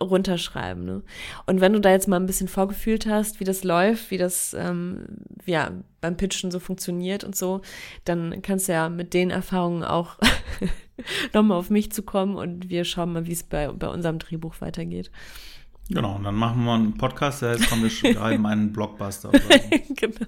[0.00, 0.84] runterschreiben.
[0.84, 1.02] Ne?
[1.46, 4.54] Und wenn du da jetzt mal ein bisschen vorgefühlt hast, wie das läuft, wie das
[4.58, 5.06] ähm,
[5.46, 7.62] ja beim Pitchen so funktioniert und so,
[8.04, 10.18] dann kannst du ja mit den Erfahrungen auch
[11.32, 14.60] nochmal auf mich zu kommen und wir schauen mal, wie es bei, bei unserem Drehbuch
[14.60, 15.10] weitergeht.
[15.88, 19.30] Genau, und dann machen wir einen Podcast, der heißt, komm, wir schreiben einen Blockbuster.
[19.90, 20.26] genau.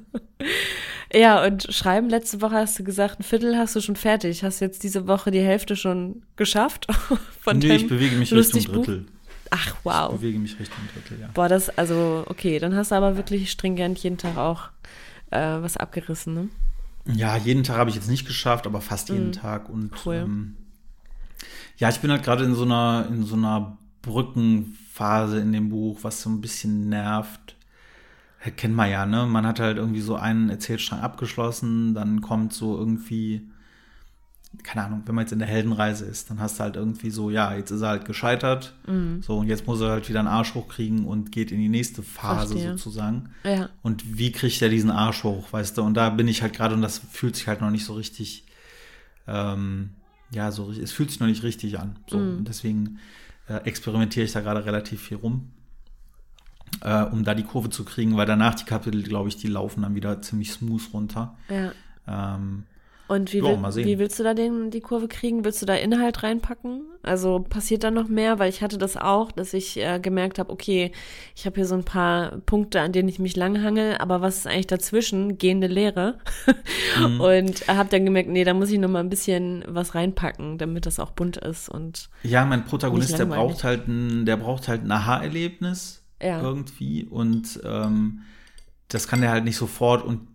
[1.12, 4.44] Ja, und schreiben, letzte Woche hast du gesagt, ein Viertel hast du schon fertig.
[4.44, 6.86] Hast jetzt diese Woche die Hälfte schon geschafft?
[7.40, 8.98] Von nee, ich bewege mich Richtung Drittel.
[8.98, 9.12] Buch?
[9.50, 10.12] Ach, wow.
[10.12, 11.30] Ich bewege mich Richtung Drittel, ja.
[11.32, 14.68] Boah, das, also, okay, dann hast du aber wirklich stringent jeden Tag auch
[15.30, 16.48] äh, was abgerissen, ne?
[17.06, 19.32] Ja, jeden Tag habe ich jetzt nicht geschafft, aber fast jeden mm.
[19.32, 19.70] Tag.
[19.70, 20.16] Und cool.
[20.16, 20.56] ähm,
[21.78, 23.78] ja, ich bin halt gerade in so einer, in so einer
[24.98, 27.56] Brückenphase in dem Buch, was so ein bisschen nervt.
[28.56, 29.26] Kennt man ja, ne?
[29.26, 33.48] Man hat halt irgendwie so einen Erzählstrang abgeschlossen, dann kommt so irgendwie
[34.62, 37.28] keine Ahnung, wenn man jetzt in der Heldenreise ist, dann hast du halt irgendwie so,
[37.28, 39.22] ja, jetzt ist er halt gescheitert, mhm.
[39.22, 42.02] so und jetzt muss er halt wieder einen Arsch hochkriegen und geht in die nächste
[42.02, 42.70] Phase Verstehe.
[42.70, 43.28] sozusagen.
[43.44, 43.68] Ja.
[43.82, 45.82] Und wie kriegt er diesen Arsch hoch, weißt du?
[45.82, 48.46] Und da bin ich halt gerade und das fühlt sich halt noch nicht so richtig,
[49.26, 49.90] ähm,
[50.30, 51.96] ja, so es fühlt sich noch nicht richtig an.
[52.08, 52.38] So mhm.
[52.38, 52.98] und deswegen
[53.48, 55.52] äh, experimentiere ich da gerade relativ viel rum.
[56.82, 59.82] Äh, um da die Kurve zu kriegen, weil danach die Kapitel, glaube ich, die laufen
[59.82, 61.36] dann wieder ziemlich smooth runter.
[61.48, 61.72] Ja.
[62.06, 62.64] Ähm,
[63.08, 65.42] und wie, will, wie willst du da den, die Kurve kriegen?
[65.42, 66.82] Willst du da Inhalt reinpacken?
[67.02, 68.38] Also passiert da noch mehr?
[68.38, 70.92] Weil ich hatte das auch, dass ich äh, gemerkt habe, okay,
[71.34, 74.46] ich habe hier so ein paar Punkte, an denen ich mich langhangel, aber was ist
[74.46, 75.38] eigentlich dazwischen?
[75.38, 76.18] Gehende Lehre.
[76.98, 77.20] Mhm.
[77.20, 80.86] Und habe dann gemerkt, nee, da muss ich noch mal ein bisschen was reinpacken, damit
[80.86, 84.82] das auch bunt ist und Ja, mein Protagonist, der braucht halt ein, der braucht halt
[84.82, 86.40] ein Aha-Erlebnis ja.
[86.40, 88.22] irgendwie und ähm,
[88.88, 90.26] das kann der halt nicht sofort und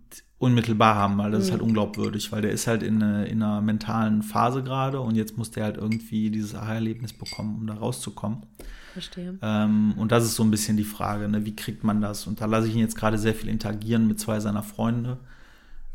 [0.43, 1.45] unmittelbar haben, weil das mhm.
[1.45, 5.15] ist halt unglaubwürdig, weil der ist halt in, eine, in einer mentalen Phase gerade und
[5.15, 8.43] jetzt muss der halt irgendwie dieses Aha-Erlebnis bekommen, um da rauszukommen.
[8.91, 9.39] Verstehe.
[9.41, 11.45] Ähm, und das ist so ein bisschen die Frage, ne?
[11.45, 12.27] wie kriegt man das?
[12.27, 15.17] Und da lasse ich ihn jetzt gerade sehr viel interagieren mit zwei seiner Freunde.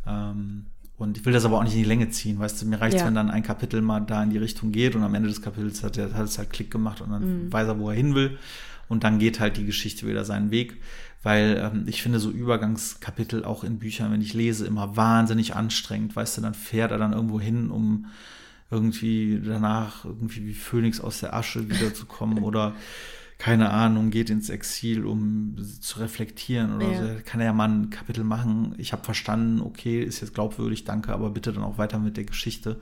[0.07, 2.81] Ähm, und ich will das aber auch nicht in die Länge ziehen, weißt du, mir
[2.81, 3.07] reicht ja.
[3.07, 5.85] wenn dann ein Kapitel mal da in die Richtung geht und am Ende des Kapitels
[5.85, 7.53] hat, er, hat es halt Klick gemacht und dann mhm.
[7.53, 8.39] weiß er, wo er hin will.
[8.89, 10.79] Und dann geht halt die Geschichte wieder seinen Weg
[11.23, 16.15] weil ähm, ich finde so Übergangskapitel auch in Büchern, wenn ich lese, immer wahnsinnig anstrengend.
[16.17, 18.07] Weißt du, dann fährt er dann irgendwo hin, um
[18.71, 22.75] irgendwie danach irgendwie wie Phönix aus der Asche wiederzukommen oder
[23.39, 26.99] keine Ahnung, geht ins Exil, um zu reflektieren oder Ja.
[26.99, 27.21] so.
[27.25, 28.75] Kann er ja mal ein Kapitel machen.
[28.79, 32.25] Ich habe verstanden, okay, ist jetzt glaubwürdig, danke, aber bitte dann auch weiter mit der
[32.25, 32.81] Geschichte.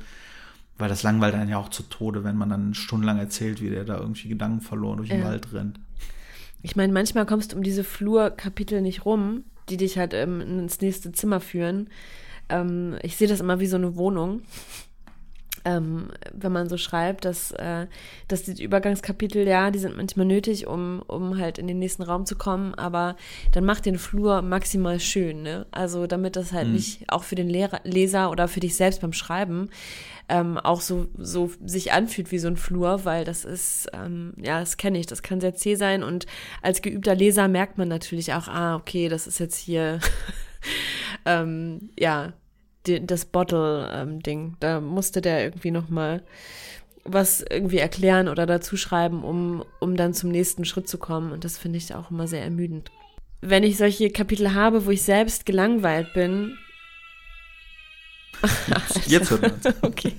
[0.78, 3.84] Weil das langweilt einen ja auch zu Tode, wenn man dann stundenlang erzählt, wie der
[3.84, 5.26] da irgendwie Gedanken verloren durch den Ja.
[5.26, 5.78] Wald rennt.
[6.66, 10.80] Ich meine, manchmal kommst du um diese Flurkapitel nicht rum, die dich halt ähm, ins
[10.80, 11.90] nächste Zimmer führen.
[12.48, 14.42] Ähm, ich sehe das immer wie so eine Wohnung.
[15.66, 17.86] Ähm, wenn man so schreibt, dass, äh,
[18.28, 22.24] dass die Übergangskapitel, ja, die sind manchmal nötig, um, um halt in den nächsten Raum
[22.24, 23.16] zu kommen, aber
[23.50, 25.66] dann macht den Flur maximal schön, ne?
[25.72, 29.12] Also damit das halt nicht auch für den Lehrer, Leser oder für dich selbst beim
[29.12, 29.70] Schreiben
[30.28, 34.60] ähm, auch so, so sich anfühlt wie so ein Flur, weil das ist, ähm, ja,
[34.60, 36.26] das kenne ich, das kann sehr zäh sein und
[36.62, 40.00] als geübter Leser merkt man natürlich auch, ah, okay, das ist jetzt hier,
[41.24, 42.32] ähm, ja,
[43.02, 44.56] das Bottle-Ding.
[44.60, 46.22] da musste der irgendwie noch mal
[47.08, 51.44] was irgendwie erklären oder dazu schreiben, um, um dann zum nächsten Schritt zu kommen und
[51.44, 52.90] das finde ich auch immer sehr ermüdend.
[53.40, 56.56] Wenn ich solche Kapitel habe, wo ich selbst gelangweilt bin,
[59.06, 60.12] Jetzt hört man okay.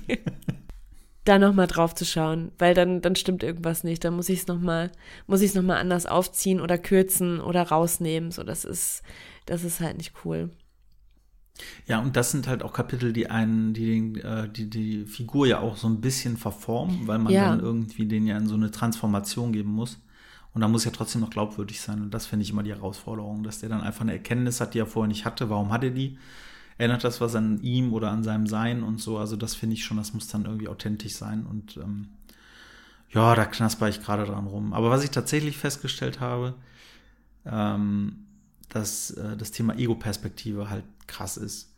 [1.24, 4.04] da nochmal drauf zu schauen, weil dann, dann stimmt irgendwas nicht.
[4.04, 4.90] Dann muss ich es nochmal,
[5.26, 8.30] muss ich es nochmal anders aufziehen oder kürzen oder rausnehmen.
[8.30, 9.02] So, das ist,
[9.46, 10.50] das ist halt nicht cool.
[11.86, 15.46] Ja, und das sind halt auch Kapitel, die einen, die den, äh, die, die Figur
[15.46, 17.50] ja auch so ein bisschen verformen, weil man Ja.
[17.50, 19.98] dann irgendwie den ja in so eine Transformation geben muss.
[20.54, 22.00] Und da muss ja trotzdem noch glaubwürdig sein.
[22.02, 24.78] Und das finde ich immer die Herausforderung, dass der dann einfach eine Erkenntnis hat, die
[24.78, 25.50] er vorher nicht hatte.
[25.50, 26.18] Warum hat er die?
[26.78, 29.18] Erinnert das was an ihm oder an seinem Sein und so?
[29.18, 31.44] Also das finde ich schon, das muss dann irgendwie authentisch sein.
[31.44, 32.08] Und ähm,
[33.10, 34.72] ja, da knasper ich gerade dran rum.
[34.72, 36.54] Aber was ich tatsächlich festgestellt habe,
[37.46, 38.26] ähm,
[38.68, 41.74] dass äh, das Thema Ego-Perspektive halt krass ist.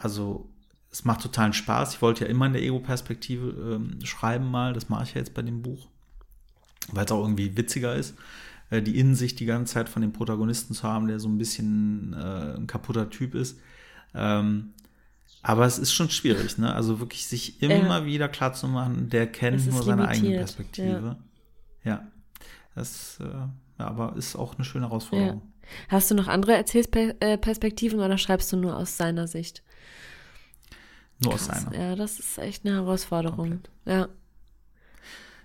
[0.00, 0.48] Also
[0.90, 1.94] es macht totalen Spaß.
[1.94, 4.72] Ich wollte ja immer in der Ego-Perspektive ähm, schreiben mal.
[4.72, 5.86] Das mache ich ja jetzt bei dem Buch,
[6.92, 8.16] weil es auch irgendwie witziger ist,
[8.70, 12.14] äh, die Innensicht die ganze Zeit von dem Protagonisten zu haben, der so ein bisschen
[12.14, 13.58] äh, ein kaputter Typ ist.
[14.14, 14.70] Ähm,
[15.42, 16.74] aber es ist schon schwierig, ne?
[16.74, 21.16] Also wirklich sich immer wieder klar zu machen, der kennt nur seine eigene limitiert, Perspektive.
[21.84, 22.06] Ja.
[22.74, 23.24] Das äh,
[23.78, 25.42] ja, aber ist auch eine schöne Herausforderung.
[25.88, 29.62] Hast du noch andere Erzählperspektiven oder schreibst du nur aus seiner Sicht?
[31.20, 31.62] Nur aus Krass.
[31.62, 31.76] seiner.
[31.76, 33.50] Ja, das ist echt eine Herausforderung.
[33.50, 33.70] Komplett.
[33.86, 34.08] Ja.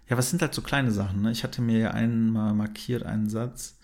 [0.09, 1.21] Ja, was sind halt so kleine Sachen?
[1.21, 1.31] Ne?
[1.31, 3.77] Ich hatte mir ja einen mal markiert, einen Satz.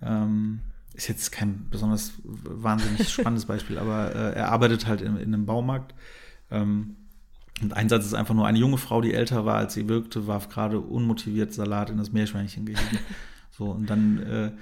[0.00, 0.60] Ähm,
[0.94, 5.46] ist jetzt kein besonders wahnsinnig spannendes Beispiel, aber äh, er arbeitet halt in, in einem
[5.46, 5.94] Baumarkt.
[6.50, 6.96] Ähm,
[7.60, 10.26] und ein Satz ist einfach nur, eine junge Frau, die älter war, als sie wirkte,
[10.26, 12.98] warf gerade unmotiviert Salat in das Meerschweinchen gehegen.
[13.50, 14.52] so, und dann, äh,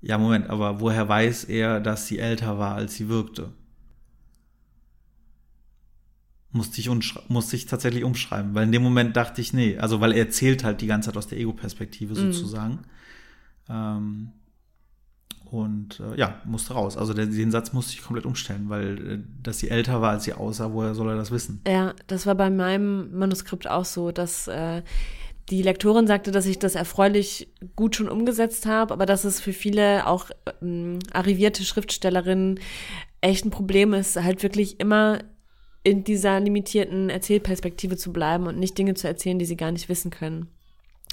[0.00, 3.52] ja, Moment, aber woher weiß er, dass sie älter war, als sie wirkte?
[6.50, 6.90] Musste ich,
[7.28, 10.64] musste ich tatsächlich umschreiben, weil in dem Moment dachte ich, nee, also weil er erzählt
[10.64, 12.80] halt die ganze Zeit aus der Ego-Perspektive sozusagen.
[13.68, 14.32] Ähm,
[15.50, 16.96] und äh, ja, musste raus.
[16.96, 20.24] Also der, den Satz musste ich komplett umstellen, weil äh, dass sie älter war, als
[20.24, 21.60] sie aussah, woher soll er das wissen?
[21.66, 24.82] Ja, das war bei meinem Manuskript auch so, dass äh,
[25.50, 29.52] die Lektorin sagte, dass ich das erfreulich gut schon umgesetzt habe, aber dass es für
[29.52, 30.30] viele auch
[30.62, 32.60] ähm, arrivierte Schriftstellerinnen
[33.20, 35.20] echt ein Problem ist, halt wirklich immer
[35.82, 39.88] in dieser limitierten Erzählperspektive zu bleiben und nicht Dinge zu erzählen, die sie gar nicht
[39.88, 40.48] wissen können.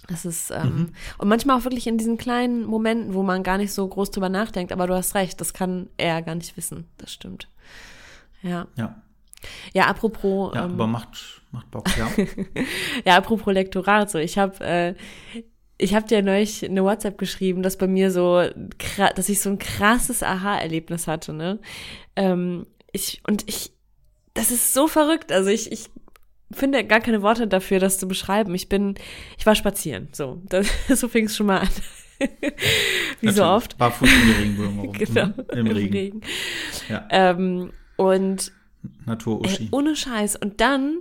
[0.08, 3.72] Das ist, ähm, und manchmal auch wirklich in diesen kleinen Momenten, wo man gar nicht
[3.72, 6.86] so groß drüber nachdenkt, aber du hast recht, das kann er gar nicht wissen.
[6.98, 7.48] Das stimmt.
[8.44, 8.68] Ja.
[8.76, 9.02] Ja,
[9.74, 10.54] Ja, apropos.
[10.56, 12.10] ja ähm, aber macht, macht Bock, ja.
[13.06, 14.94] ja, apropos Lektorat, so ich habe äh,
[15.78, 18.44] ich habe dir neulich eine WhatsApp geschrieben, dass bei mir so
[19.16, 21.60] dass ich so ein krasses Aha-Erlebnis hatte, ne?
[22.16, 23.72] Ähm, ich und ich
[24.34, 25.90] das ist so verrückt, also ich ich
[26.52, 28.54] finde gar keine Worte dafür, das zu beschreiben.
[28.56, 28.96] Ich bin
[29.38, 31.70] ich war spazieren, so das, so fing es schon mal an.
[33.20, 33.78] Wie so oft.
[33.78, 34.92] Barfuß im Regenbogen rum.
[34.94, 35.58] Genau, Mhm.
[35.58, 36.22] Im Regen.
[36.88, 38.54] Ja, Ähm, und
[39.06, 39.68] Natur Ey, Uschi.
[39.72, 40.36] ohne Scheiß.
[40.38, 41.00] Und dann,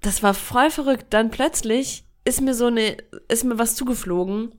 [0.00, 2.96] das war voll verrückt, dann plötzlich ist mir so eine,
[3.28, 4.52] ist mir was zugeflogen.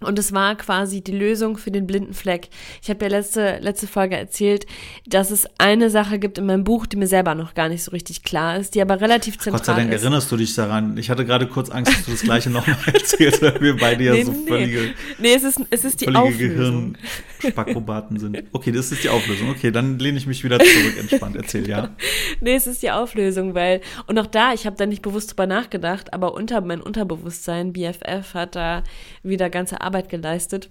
[0.00, 2.48] Und es war quasi die Lösung für den blinden Fleck.
[2.82, 4.66] Ich habe ja letzte, letzte Folge erzählt,
[5.06, 7.90] dass es eine Sache gibt in meinem Buch, die mir selber noch gar nicht so
[7.92, 10.02] richtig klar ist, die aber relativ zentral Gott sei Dank ist.
[10.02, 10.98] erinnerst du dich daran.
[10.98, 14.12] Ich hatte gerade kurz Angst, dass du das gleiche nochmal erzählst, weil wir beide ja
[14.12, 14.46] Nee, so nee.
[14.48, 16.96] völlige, Nee, es ist, es ist die Auflösung.
[17.44, 18.44] Gehirnspackobaten sind.
[18.52, 19.50] Okay, das ist die Auflösung.
[19.50, 21.36] Okay, dann lehne ich mich wieder zurück, entspannt.
[21.36, 21.94] Erzähl, ja.
[22.40, 25.46] Nee, es ist die Auflösung, weil, und auch da, ich habe da nicht bewusst drüber
[25.46, 28.82] nachgedacht, aber unter mein Unterbewusstsein, BFF, hat da
[29.22, 30.70] wieder ganze Arbeit geleistet.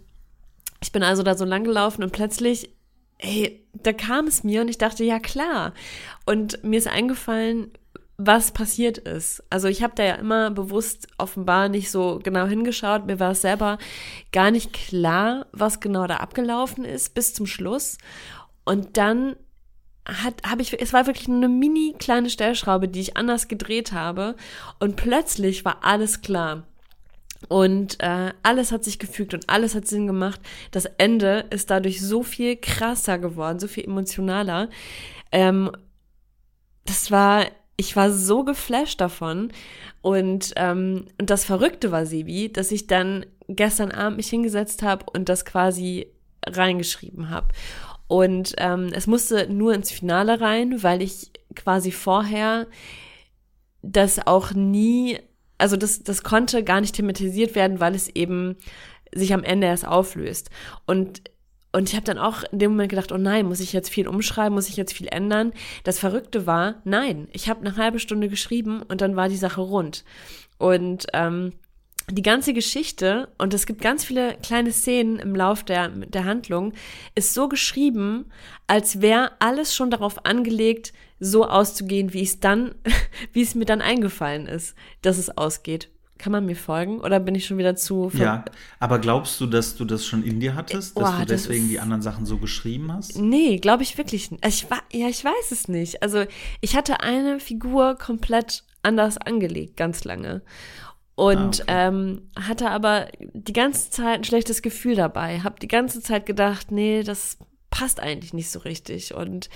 [0.82, 2.70] Ich bin also da so lang gelaufen und plötzlich,
[3.20, 5.74] ey, da kam es mir und ich dachte, ja klar.
[6.26, 7.72] Und mir ist eingefallen,
[8.18, 9.44] was passiert ist.
[9.50, 13.06] Also ich habe da ja immer bewusst offenbar nicht so genau hingeschaut.
[13.06, 13.78] Mir war es selber
[14.32, 17.98] gar nicht klar, was genau da abgelaufen ist bis zum Schluss.
[18.66, 19.36] Und dann
[20.06, 24.36] habe ich es war wirklich nur eine mini kleine Stellschraube, die ich anders gedreht habe
[24.80, 26.64] und plötzlich war alles klar.
[27.50, 30.40] Und äh, alles hat sich gefügt und alles hat Sinn gemacht.
[30.72, 34.70] Das Ende ist dadurch so viel krasser geworden, so viel emotionaler.
[35.32, 35.72] Ähm,
[36.86, 37.46] das war,
[37.78, 39.52] ich war so geflasht davon.
[40.02, 45.06] Und, ähm, und das Verrückte war, Sebi, dass ich dann gestern Abend mich hingesetzt habe
[45.14, 46.08] und das quasi
[46.46, 47.48] reingeschrieben habe.
[48.08, 52.68] Und ähm, es musste nur ins Finale rein, weil ich quasi vorher
[53.82, 55.20] das auch nie,
[55.58, 58.58] also das, das konnte gar nicht thematisiert werden, weil es eben
[59.14, 60.50] sich am Ende erst auflöst.
[60.86, 61.22] Und
[61.74, 64.08] und ich habe dann auch in dem Moment gedacht, oh nein, muss ich jetzt viel
[64.08, 65.54] umschreiben, muss ich jetzt viel ändern?
[65.84, 69.62] Das Verrückte war, nein, ich habe eine halbe Stunde geschrieben und dann war die Sache
[69.62, 70.06] rund.
[70.60, 71.54] Und ähm,
[72.12, 76.74] die ganze Geschichte, und es gibt ganz viele kleine Szenen im Lauf der, der Handlung,
[77.16, 78.26] ist so geschrieben,
[78.68, 82.76] als wäre alles schon darauf angelegt, so auszugehen, wie es dann,
[83.34, 85.90] wie es mir dann eingefallen ist, dass es ausgeht.
[86.24, 88.10] Kann man mir folgen oder bin ich schon wieder zu.
[88.14, 88.46] Ja,
[88.80, 91.82] aber glaubst du, dass du das schon in dir hattest, dass oh, du deswegen die
[91.82, 93.18] anderen Sachen so geschrieben hast?
[93.20, 94.42] Nee, glaube ich wirklich nicht.
[94.42, 96.02] Also ich, ja, ich weiß es nicht.
[96.02, 96.24] Also
[96.62, 100.44] ich hatte eine Figur komplett anders angelegt, ganz lange.
[101.16, 101.88] Und ah, okay.
[101.88, 105.42] ähm, hatte aber die ganze Zeit ein schlechtes Gefühl dabei.
[105.42, 107.38] Hab die ganze Zeit gedacht, nee, das
[107.70, 109.14] passt eigentlich nicht so richtig.
[109.14, 109.50] Und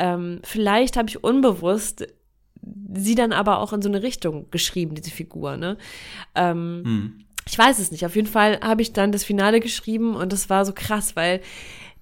[0.00, 2.04] ähm, vielleicht habe ich unbewusst
[2.94, 5.76] sie dann aber auch in so eine Richtung geschrieben, diese Figur, ne?
[6.34, 7.24] Ähm, hm.
[7.46, 8.06] Ich weiß es nicht.
[8.06, 11.40] Auf jeden Fall habe ich dann das Finale geschrieben und das war so krass, weil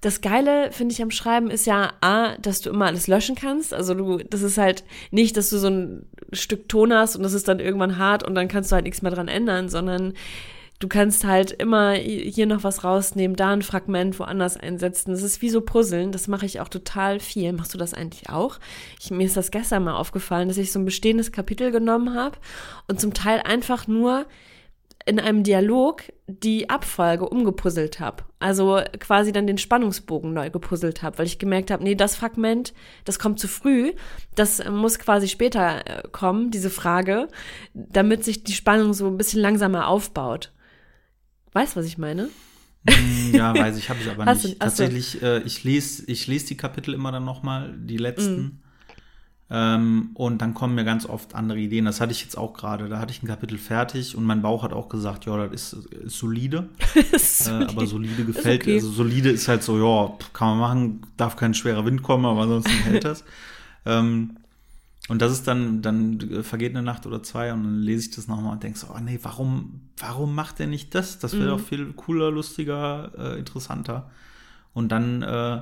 [0.01, 3.73] das Geile, finde ich, am Schreiben ist ja A, dass du immer alles löschen kannst.
[3.73, 7.33] Also du, das ist halt nicht, dass du so ein Stück Ton hast und das
[7.33, 10.13] ist dann irgendwann hart und dann kannst du halt nichts mehr dran ändern, sondern
[10.79, 15.11] du kannst halt immer hier noch was rausnehmen, da ein Fragment woanders einsetzen.
[15.11, 16.11] Das ist wie so Puzzeln.
[16.11, 17.51] Das mache ich auch total viel.
[17.53, 18.59] Machst du das eigentlich auch?
[18.99, 22.37] Ich, mir ist das gestern mal aufgefallen, dass ich so ein bestehendes Kapitel genommen habe
[22.87, 24.25] und zum Teil einfach nur
[25.05, 28.23] in einem Dialog die Abfolge umgepuzzelt habe.
[28.37, 32.73] Also quasi dann den Spannungsbogen neu gepuzzelt habe, weil ich gemerkt habe, nee, das Fragment,
[33.05, 33.93] das kommt zu früh,
[34.35, 37.27] das muss quasi später äh, kommen, diese Frage,
[37.73, 40.51] damit sich die Spannung so ein bisschen langsamer aufbaut.
[41.53, 42.29] Weißt du, was ich meine?
[42.87, 44.45] Hm, ja, weiß ich, habe ich aber nicht.
[44.45, 48.41] Du, Tatsächlich, äh, ich lese ich les die Kapitel immer dann noch mal, die letzten.
[48.41, 48.59] Mm.
[49.51, 51.85] Ähm, und dann kommen mir ganz oft andere Ideen.
[51.85, 52.87] Das hatte ich jetzt auch gerade.
[52.87, 55.85] Da hatte ich ein Kapitel fertig und mein Bauch hat auch gesagt, ja, das ist,
[55.87, 56.69] ist solide.
[57.17, 57.65] solide.
[57.65, 58.61] Äh, aber solide gefällt.
[58.61, 58.75] Okay.
[58.75, 62.41] Also solide ist halt so, ja, kann man machen, darf kein schwerer Wind kommen, aber
[62.41, 63.23] ansonsten hält das.
[63.85, 64.35] Ähm,
[65.09, 68.27] und das ist dann, dann vergeht eine Nacht oder zwei und dann lese ich das
[68.27, 71.17] nochmal und denke so, oh nee, warum, warum macht der nicht das?
[71.17, 71.57] Das wäre mhm.
[71.57, 74.09] doch viel cooler, lustiger, äh, interessanter.
[74.73, 75.61] Und dann äh,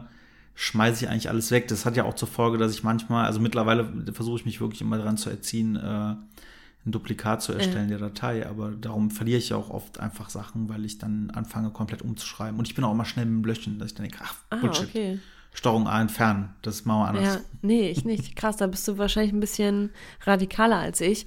[0.55, 1.69] schmeiße ich eigentlich alles weg.
[1.69, 4.81] Das hat ja auch zur Folge, dass ich manchmal, also mittlerweile versuche ich mich wirklich
[4.81, 7.97] immer daran zu erziehen, äh, ein Duplikat zu erstellen ja.
[7.97, 11.69] der Datei, aber darum verliere ich ja auch oft einfach Sachen, weil ich dann anfange,
[11.69, 12.60] komplett umzuschreiben.
[12.60, 14.55] Und ich bin auch immer schnell mit dem Blöchchen, dass ich dann denke, ach, ah,
[14.57, 14.89] Bullshit.
[14.89, 15.19] Okay.
[15.58, 16.54] Steuerung A entfernen.
[16.62, 17.36] Das machen wir anders.
[17.36, 18.36] Ja, nee, ich nicht.
[18.36, 19.89] Krass, da bist du wahrscheinlich ein bisschen
[20.24, 21.26] radikaler als ich.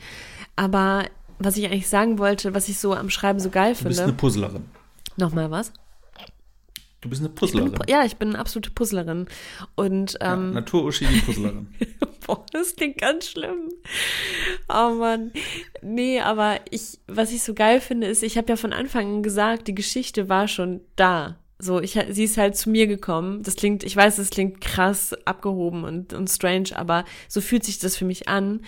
[0.55, 1.05] Aber
[1.41, 3.89] was ich eigentlich sagen wollte, was ich so am Schreiben so geil finde.
[3.89, 4.65] Du bist eine Puzzlerin.
[5.17, 5.73] Nochmal was?
[7.01, 7.73] Du bist eine Puzzlerin.
[7.73, 9.27] Bin, ja, ich bin eine absolute Puzzlerin.
[9.75, 11.75] Und, ähm, ja, Natur-Uschi, die Puzzlerin.
[12.27, 13.71] Boah, das klingt ganz schlimm.
[14.69, 15.33] Oh Mann.
[15.83, 19.23] Nee, aber ich, was ich so geil finde, ist, ich habe ja von Anfang an
[19.25, 21.40] gesagt, die Geschichte war schon da.
[21.61, 23.43] So, ich, sie ist halt zu mir gekommen.
[23.43, 27.79] Das klingt, ich weiß, das klingt krass abgehoben und, und strange, aber so fühlt sich
[27.79, 28.63] das für mich an.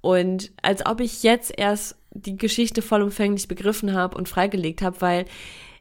[0.00, 5.24] Und als ob ich jetzt erst die Geschichte vollumfänglich begriffen habe und freigelegt habe, weil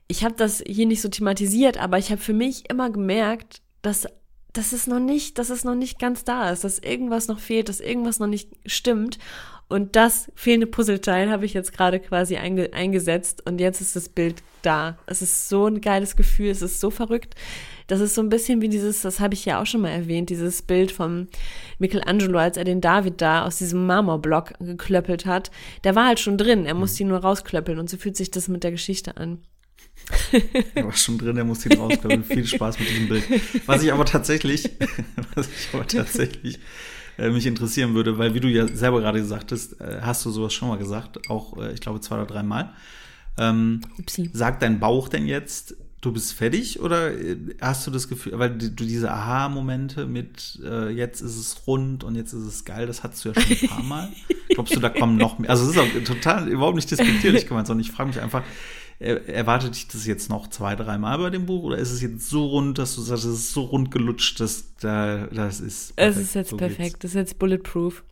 [0.08, 4.08] ich habe das hier nicht so thematisiert, aber ich habe für mich immer gemerkt, dass
[4.52, 7.70] dass es noch nicht, dass es noch nicht ganz da ist, dass irgendwas noch fehlt,
[7.70, 9.20] dass irgendwas noch nicht stimmt.
[9.70, 14.10] Und das fehlende Puzzleteil habe ich jetzt gerade quasi einge eingesetzt und jetzt ist das
[14.10, 14.98] Bild da.
[15.06, 17.36] Es ist so ein geiles Gefühl, es ist so verrückt.
[17.86, 20.32] Das ist so ein bisschen wie dieses, das habe ich ja auch schon mal erwähnt,
[20.32, 21.28] dieses Bild von
[21.78, 25.52] Michelangelo, als er den David da aus diesem Marmorblock geklöppelt hat.
[25.84, 28.48] Der war halt schon drin, er musste ihn nur rausklöppeln und so fühlt sich das
[28.48, 29.40] mit der Geschichte an.
[30.74, 32.24] er war schon drin, er musste ihn rausklöppeln.
[32.24, 33.24] Viel Spaß mit diesem Bild.
[33.68, 34.72] Was ich aber tatsächlich,
[35.36, 36.60] was ich aber tatsächlich
[37.20, 40.32] äh, mich interessieren würde, weil wie du ja selber gerade gesagt hast, äh, hast du
[40.32, 42.74] sowas schon mal gesagt, auch äh, ich glaube zwei oder drei Mal.
[43.38, 43.82] Ähm,
[44.34, 47.12] sagt dein Bauch denn jetzt, du bist fertig oder
[47.62, 52.16] hast du das Gefühl, weil du diese Aha-Momente mit äh, jetzt ist es rund und
[52.16, 54.10] jetzt ist es geil, das hattest du ja schon ein paar Mal.
[54.50, 55.50] Glaubst du, da kommen noch mehr?
[55.50, 58.44] Also es ist auch total überhaupt nicht diskutierlich gemeint, sondern ich frage mich einfach,
[59.00, 62.48] erwartet dich das jetzt noch zwei, dreimal bei dem Buch oder ist es jetzt so
[62.48, 66.18] rund, dass du sagst, es ist so rund gelutscht, dass da, das ist perfekt.
[66.18, 67.00] Es ist jetzt so perfekt, geht's.
[67.00, 68.04] das ist jetzt bulletproof.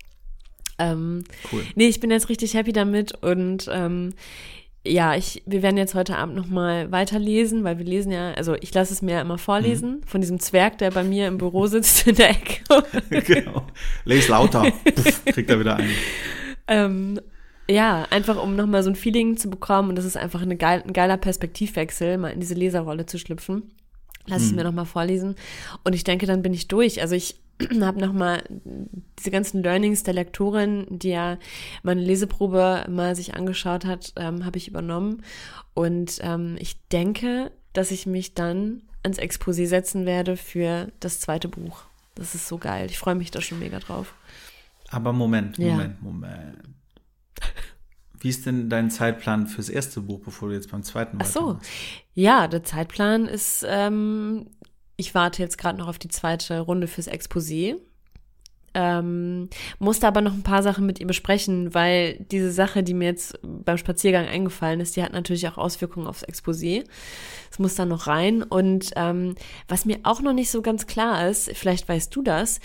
[0.80, 1.64] Ähm, cool.
[1.76, 4.14] Nee, ich bin jetzt richtig happy damit und ähm,
[4.86, 8.74] ja, ich, wir werden jetzt heute Abend nochmal weiterlesen, weil wir lesen ja, also ich
[8.74, 10.04] lasse es mir immer vorlesen mhm.
[10.04, 12.62] von diesem Zwerg, der bei mir im Büro sitzt in der Ecke.
[13.10, 13.68] genau.
[14.06, 14.72] Les lauter.
[14.96, 15.90] Puff, kriegt er wieder ein.
[16.68, 17.20] Ähm,
[17.70, 20.94] ja, einfach um nochmal so ein Feeling zu bekommen und das ist einfach geil, ein
[20.94, 23.72] geiler Perspektivwechsel, mal in diese Leserrolle zu schlüpfen.
[24.26, 24.48] Lass mhm.
[24.48, 25.36] es mir nochmal vorlesen.
[25.84, 27.02] Und ich denke, dann bin ich durch.
[27.02, 27.40] Also ich
[27.82, 28.44] habe nochmal
[29.18, 31.38] diese ganzen Learnings der Lektorin, die ja
[31.84, 35.24] meine Leseprobe mal sich angeschaut hat, ähm, habe ich übernommen.
[35.74, 41.48] Und ähm, ich denke, dass ich mich dann ans Exposé setzen werde für das zweite
[41.48, 41.84] Buch.
[42.16, 42.88] Das ist so geil.
[42.90, 44.14] Ich freue mich da schon mega drauf.
[44.90, 45.98] Aber Moment, Moment, ja.
[46.02, 46.77] Moment.
[48.20, 51.60] Wie ist denn dein Zeitplan fürs erste Buch, bevor du jetzt beim zweiten Ach so,
[52.14, 54.48] ja, der Zeitplan ist, ähm,
[54.96, 57.76] ich warte jetzt gerade noch auf die zweite Runde fürs Exposé.
[58.74, 63.06] Ähm, musste aber noch ein paar Sachen mit ihr besprechen, weil diese Sache, die mir
[63.06, 66.84] jetzt beim Spaziergang eingefallen ist, die hat natürlich auch Auswirkungen aufs Exposé.
[67.50, 68.44] Es muss dann noch rein.
[68.44, 69.36] Und ähm,
[69.68, 72.60] was mir auch noch nicht so ganz klar ist, vielleicht weißt du das,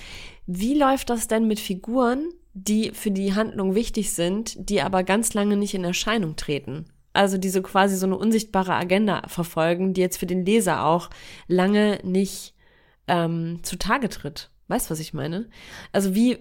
[0.46, 5.34] wie läuft das denn mit Figuren, die für die Handlung wichtig sind, die aber ganz
[5.34, 6.86] lange nicht in Erscheinung treten.
[7.14, 11.10] Also diese quasi so eine unsichtbare Agenda verfolgen, die jetzt für den Leser auch
[11.46, 12.54] lange nicht
[13.06, 14.50] ähm, zutage tritt.
[14.68, 15.48] Weißt du, was ich meine?
[15.92, 16.38] Also wie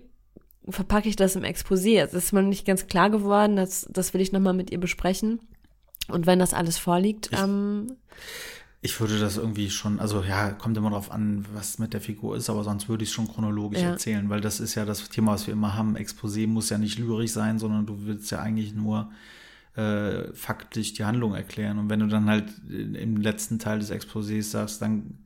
[0.69, 1.99] verpacke ich das im Exposé?
[1.99, 3.55] Das ist mir nicht ganz klar geworden.
[3.55, 5.39] Das, das will ich nochmal mit ihr besprechen.
[6.07, 7.97] Und wenn das alles vorliegt, ähm,
[8.83, 12.35] ich würde das irgendwie schon, also ja, kommt immer darauf an, was mit der Figur
[12.35, 13.91] ist, aber sonst würde ich es schon chronologisch ja.
[13.91, 15.95] erzählen, weil das ist ja das Thema, was wir immer haben.
[15.95, 19.11] Exposé muss ja nicht lyrisch sein, sondern du willst ja eigentlich nur
[19.75, 21.77] äh, faktisch die Handlung erklären.
[21.77, 25.19] Und wenn du dann halt im letzten Teil des Exposés sagst, dann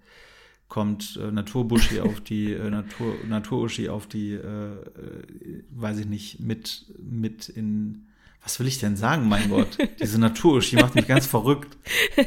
[0.68, 6.41] kommt äh, Naturbuschi auf die äh, Natur Naturuschi auf die, äh, äh, weiß ich nicht,
[6.41, 8.08] mit mit in
[8.43, 9.78] was will ich denn sagen, mein Gott?
[9.99, 11.78] Diese Naturuschi macht mich ganz verrückt.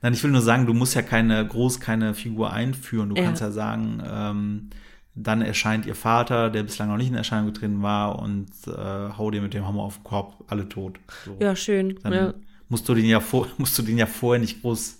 [0.00, 3.10] Nein, ich will nur sagen, du musst ja keine groß keine Figur einführen.
[3.10, 3.24] Du ja.
[3.24, 4.70] kannst ja sagen, ähm,
[5.14, 8.70] dann erscheint ihr Vater, der bislang noch nicht in Erscheinung getreten war, und äh,
[9.16, 11.00] hau dir mit dem Hammer auf den Kopf, alle tot.
[11.24, 11.36] So.
[11.40, 11.98] Ja, schön.
[12.02, 12.34] Dann ja.
[12.68, 14.98] musst du den ja vor, musst du den ja vorher nicht groß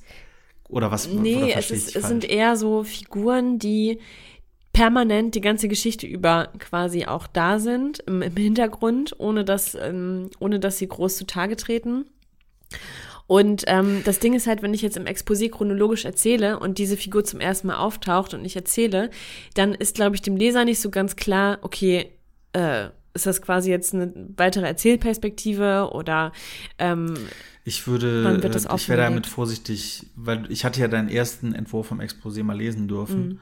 [0.68, 1.08] oder was?
[1.08, 4.00] Nee, oder es, ist, es sind eher so Figuren, die
[4.72, 10.30] permanent die ganze Geschichte über quasi auch da sind, im, im Hintergrund, ohne dass, ähm,
[10.40, 12.04] ohne dass sie groß zutage treten.
[13.28, 16.96] Und ähm, das Ding ist halt, wenn ich jetzt im Exposé chronologisch erzähle und diese
[16.96, 19.10] Figur zum ersten Mal auftaucht und ich erzähle,
[19.52, 22.10] dann ist, glaube ich, dem Leser nicht so ganz klar, okay,
[22.54, 26.32] äh, ist das quasi jetzt eine weitere Erzählperspektive oder
[26.78, 27.14] ähm,
[27.64, 32.00] ich würde, äh, ich wäre damit vorsichtig, weil ich hatte ja deinen ersten Entwurf vom
[32.00, 33.28] Exposé mal lesen dürfen.
[33.28, 33.38] Mhm.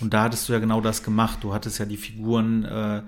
[0.00, 1.38] Und da hattest du ja genau das gemacht.
[1.42, 3.02] Du hattest ja die Figuren äh,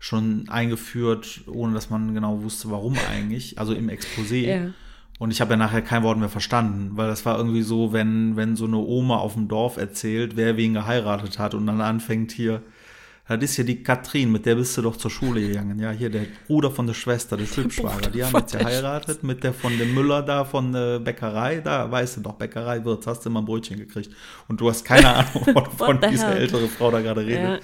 [0.00, 3.60] schon eingeführt, ohne dass man genau wusste, warum eigentlich.
[3.60, 4.46] Also im Exposé.
[4.46, 4.70] Ja.
[5.18, 8.36] Und ich habe ja nachher kein Wort mehr verstanden, weil das war irgendwie so, wenn,
[8.36, 12.32] wenn so eine Oma auf dem Dorf erzählt, wer wen geheiratet hat und dann anfängt
[12.32, 12.62] hier,
[13.28, 15.80] das ist ja die Katrin, mit der bist du doch zur Schule gegangen.
[15.80, 19.52] Ja, hier der Bruder von der Schwester, der Schwibschwager, die haben jetzt geheiratet mit der
[19.52, 21.60] von dem Müller da von der Bäckerei.
[21.60, 24.10] Da weißt du doch, Bäckerei wird, hast du immer ein Brötchen gekriegt.
[24.46, 27.42] Und du hast keine Ahnung, von dieser ältere Frau da gerade redet.
[27.42, 27.58] Ja.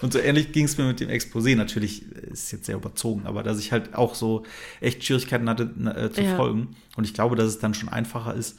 [0.00, 1.56] Und so ähnlich ging es mir mit dem Exposé.
[1.56, 4.44] Natürlich ist jetzt sehr überzogen, aber dass ich halt auch so
[4.80, 5.64] echt Schwierigkeiten hatte
[5.96, 6.36] äh, zu ja.
[6.36, 6.76] folgen.
[6.96, 8.58] Und ich glaube, dass es dann schon einfacher ist,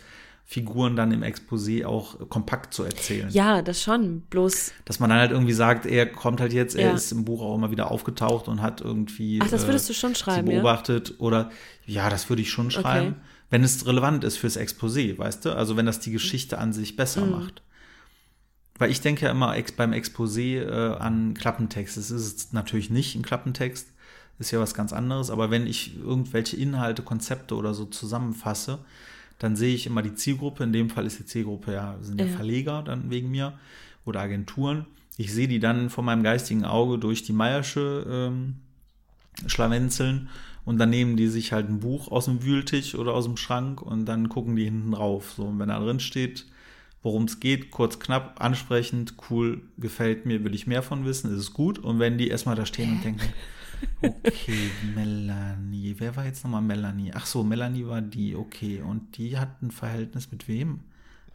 [0.49, 3.29] Figuren dann im Exposé auch kompakt zu erzählen.
[3.29, 4.21] Ja, das schon.
[4.31, 4.73] Bloß.
[4.83, 7.53] Dass man dann halt irgendwie sagt, er kommt halt jetzt, er ist im Buch auch
[7.53, 9.39] immer wieder aufgetaucht und hat irgendwie.
[9.43, 11.09] Ach, das würdest äh, du schon schreiben, beobachtet.
[11.09, 11.15] Ja?
[11.19, 11.51] Oder
[11.85, 13.09] ja, das würde ich schon schreiben.
[13.09, 13.19] Okay.
[13.51, 15.55] Wenn es relevant ist fürs Exposé, weißt du?
[15.55, 17.31] Also wenn das die Geschichte an sich besser mhm.
[17.31, 17.61] macht.
[18.79, 21.97] Weil ich denke ja immer beim Exposé äh, an Klappentext.
[21.97, 23.89] Es ist natürlich nicht ein Klappentext,
[24.39, 25.29] ist ja was ganz anderes.
[25.29, 28.79] Aber wenn ich irgendwelche Inhalte, Konzepte oder so zusammenfasse,
[29.37, 30.63] dann sehe ich immer die Zielgruppe.
[30.63, 33.53] In dem Fall ist die Zielgruppe ja, sind ja, ja Verleger dann wegen mir
[34.05, 34.85] oder Agenturen.
[35.17, 38.55] Ich sehe die dann vor meinem geistigen Auge durch die Meiersche ähm,
[39.45, 40.29] schlawenzeln
[40.63, 43.81] und dann nehmen die sich halt ein Buch aus dem Wühltisch oder aus dem Schrank
[43.81, 45.33] und dann gucken die hinten drauf.
[45.35, 46.45] So, und wenn da drin steht,
[47.01, 51.39] worum es geht, kurz, knapp, ansprechend, cool, gefällt mir, will ich mehr von wissen, ist
[51.39, 51.79] es gut.
[51.79, 53.21] Und wenn die erstmal da stehen und denken,
[54.01, 55.95] Okay, Melanie.
[55.97, 57.11] Wer war jetzt nochmal Melanie?
[57.13, 58.81] Ach so, Melanie war die, okay.
[58.81, 60.81] Und die hat ein Verhältnis mit wem?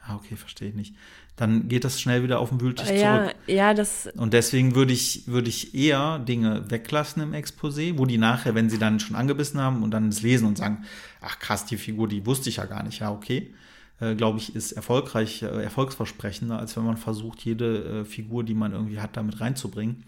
[0.07, 0.95] Ah, okay, verstehe ich nicht.
[1.37, 3.37] Dann geht das schnell wieder auf den Wühltisch ja, zurück.
[3.47, 8.19] ja, das, Und deswegen würde ich, würde ich eher Dinge weglassen im Exposé, wo die
[8.19, 10.85] nachher, wenn sie dann schon angebissen haben und dann es lesen und sagen,
[11.21, 13.01] ach krass, die Figur, die wusste ich ja gar nicht.
[13.01, 13.55] Ja, okay.
[14.01, 18.55] Äh, Glaube ich, ist erfolgreich, äh, erfolgsversprechender, als wenn man versucht, jede äh, Figur, die
[18.55, 20.05] man irgendwie hat, damit reinzubringen.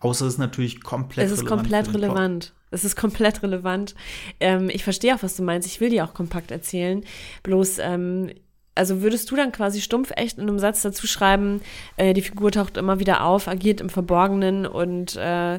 [0.00, 2.02] Außer es ist natürlich komplett es ist relevant komplett den Plot.
[2.02, 2.52] relevant.
[2.70, 3.94] Es ist komplett relevant.
[4.40, 5.66] Ähm, ich verstehe auch, was du meinst.
[5.66, 7.02] Ich will dir auch kompakt erzählen.
[7.42, 8.30] Bloß, ähm,
[8.74, 11.60] also würdest du dann quasi stumpf echt in einem Satz dazu schreiben,
[11.96, 15.56] äh, die Figur taucht immer wieder auf, agiert im Verborgenen und äh,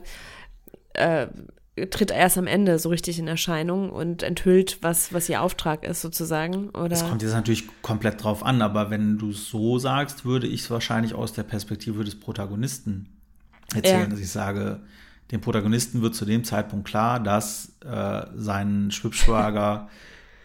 [0.93, 1.27] äh,
[1.87, 6.01] tritt erst am Ende so richtig in Erscheinung und enthüllt, was, was ihr Auftrag ist,
[6.01, 6.69] sozusagen?
[6.69, 6.89] Oder?
[6.89, 10.61] Das kommt jetzt natürlich komplett drauf an, aber wenn du es so sagst, würde ich
[10.61, 13.07] es wahrscheinlich aus der Perspektive des Protagonisten
[13.73, 14.07] erzählen, Ja.
[14.07, 14.79] dass ich sage,
[15.31, 19.87] dem Protagonisten wird zu dem Zeitpunkt klar, dass äh, sein Schwibschwager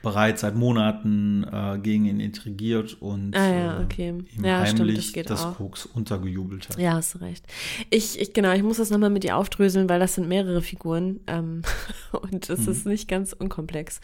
[0.04, 4.08] bereits seit Monaten äh, gegen ihn intrigiert und Ah ja, äh, okay.
[4.10, 5.56] ihm Ja, stimmt, heimlich das geht das auch.
[5.56, 6.78] Koks untergejubelt hat.
[6.78, 7.44] Ja, hast du recht.
[7.90, 11.18] Ich, ich, genau, ich muss das nochmal mit dir aufdröseln, weil das sind mehrere Figuren
[11.26, 11.62] ähm,
[12.12, 12.72] und es Mhm.
[12.72, 14.00] ist nicht ganz unkomplex.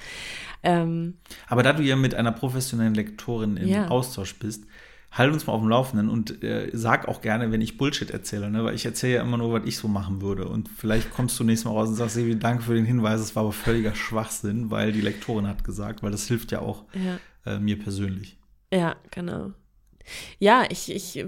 [0.62, 1.14] Ähm,
[1.46, 3.88] Aber da du ja mit einer professionellen Lektorin im Ja.
[3.88, 4.64] Austausch bist,
[5.12, 8.50] halt uns mal auf dem Laufenden und äh, sag auch gerne, wenn ich Bullshit erzähle,
[8.50, 8.64] ne?
[8.64, 10.48] weil ich erzähle ja immer nur, was ich so machen würde.
[10.48, 13.34] Und vielleicht kommst du nächstes Mal raus und sagst, Sevi, danke für den Hinweis, es
[13.34, 17.52] war aber völliger Schwachsinn, weil die Lektorin hat gesagt, weil das hilft ja auch ja.
[17.52, 18.38] äh, mir persönlich.
[18.72, 19.50] Ja, genau.
[20.38, 21.24] Ja, ich, ich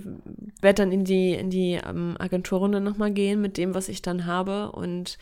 [0.61, 4.27] werde dann in die, in die ähm, Agenturrunde nochmal gehen mit dem, was ich dann
[4.27, 5.19] habe und,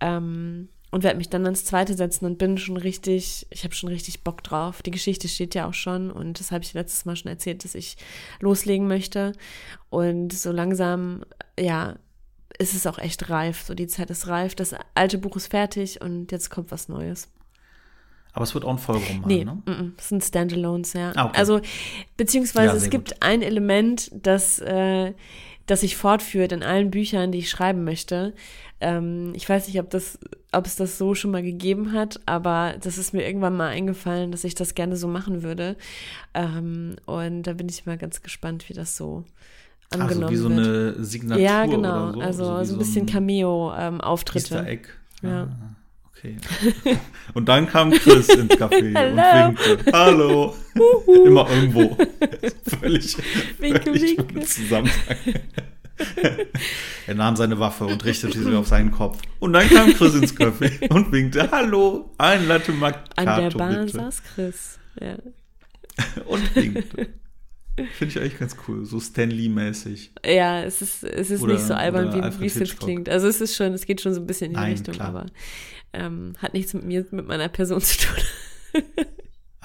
[0.00, 3.88] ähm, und werde mich dann ans zweite setzen und bin schon richtig, ich habe schon
[3.90, 4.82] richtig Bock drauf.
[4.82, 7.74] Die Geschichte steht ja auch schon und das habe ich letztes Mal schon erzählt, dass
[7.74, 7.96] ich
[8.40, 9.32] loslegen möchte.
[9.90, 11.24] Und so langsam,
[11.58, 11.96] ja,
[12.58, 13.62] ist es auch echt reif.
[13.62, 14.54] So die Zeit ist reif.
[14.54, 17.28] Das alte Buch ist fertig und jetzt kommt was Neues.
[18.32, 19.62] Aber es wird auch ein Vollroman, Nee, ne?
[19.64, 21.12] mm, mm, es sind Standalones, ja.
[21.16, 21.38] Ah, okay.
[21.38, 21.60] Also,
[22.16, 25.12] beziehungsweise Ja, es gibt ein Element, das, äh,
[25.66, 28.34] das sich fortführt in allen Büchern, die ich schreiben möchte.
[28.80, 30.18] Ähm, ich weiß nicht, ob, das,
[30.52, 34.30] ob es das so schon mal gegeben hat, aber das ist mir irgendwann mal eingefallen,
[34.30, 35.76] dass ich das gerne so machen würde.
[36.34, 39.24] Ähm, und da bin ich mal ganz gespannt, wie das so
[39.90, 40.58] angenommen Also wie so wird.
[40.60, 42.12] eine Signatur ja, genau.
[42.12, 42.20] so.
[42.20, 44.64] also wie so ein bisschen Easter Cameo-Auftritte.
[44.66, 44.88] Egg.
[45.22, 45.42] Ja.
[45.44, 45.76] Ah,
[46.16, 46.36] okay.
[47.34, 49.48] und dann kam Chris ins Café und Hallo.
[49.48, 49.92] winkte.
[49.92, 50.54] Hallo.
[51.26, 51.96] Immer irgendwo.
[52.80, 53.16] Völlig,
[53.58, 54.40] Winke, völlig winke.
[54.42, 54.94] Zusammenhang.
[57.06, 59.20] er nahm seine Waffe und richtete sie auf seinen Kopf.
[59.40, 61.50] Und dann kam Chris ins Café und winkte.
[61.50, 63.88] Hallo, ein Latte Macchiato An der Bar bitte.
[63.98, 64.78] saß Chris.
[65.00, 65.16] Ja.
[66.26, 67.08] Und winkte.
[67.76, 68.84] Finde ich eigentlich ganz cool.
[68.84, 70.12] So Stan Lee-mäßig.
[70.24, 73.08] Ja, es ist, es ist Oder- nicht so albern, wie, wie es jetzt klingt.
[73.08, 75.08] Also es ist schon, es geht schon so ein bisschen in die Nein, Richtung, klar.
[75.08, 75.26] aber
[75.92, 78.82] ähm, hat nichts mit mir, mit meiner Person zu tun.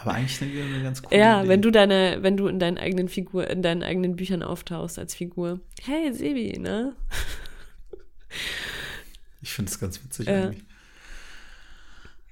[0.04, 1.50] Aber eigentlich eine, eine ganz coole ja, Idee.
[1.50, 5.16] wenn du deine, wenn du in deinen eigenen Figur, in deinen eigenen Büchern auftauchst als
[5.16, 5.62] Figur.
[5.82, 6.94] Hey, Sebi, ne?
[9.42, 10.46] Ich finde es ganz witzig Ja.
[10.46, 10.64] eigentlich.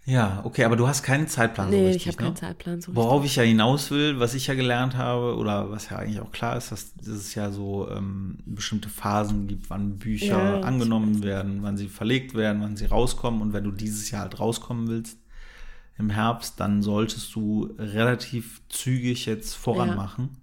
[0.03, 2.29] Ja, okay, aber du hast keinen Zeitplan so nee, richtig, ich habe ne?
[2.29, 5.89] keinen Zeitplan so Worauf ich ja hinaus will, was ich ja gelernt habe, oder was
[5.91, 9.99] ja eigentlich auch klar ist, dass, dass es ja so ähm, bestimmte Phasen gibt, wann
[9.99, 13.41] Bücher Ja, angenommen werden, wann sie verlegt werden, wann sie rauskommen.
[13.41, 15.20] Und wenn du dieses Jahr halt rauskommen willst
[15.97, 19.95] im Herbst, dann solltest du relativ zügig jetzt voran Ja.
[19.95, 20.37] machen.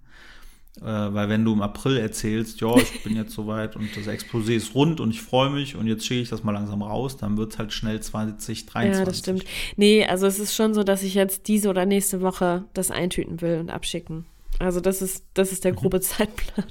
[0.81, 4.51] Äh, weil wenn du im April erzählst, ja, ich bin jetzt soweit und das Exposé
[4.51, 7.35] ist rund und ich freue mich und jetzt schicke ich das mal langsam raus, dann
[7.37, 8.97] wird es halt schnell 2023.
[8.99, 9.43] Ja, das stimmt.
[9.75, 13.41] Nee, also es ist schon so, dass ich jetzt diese oder nächste Woche das eintüten
[13.41, 14.25] will und abschicken.
[14.59, 16.65] Also das ist, das ist der grobe Zeitplan.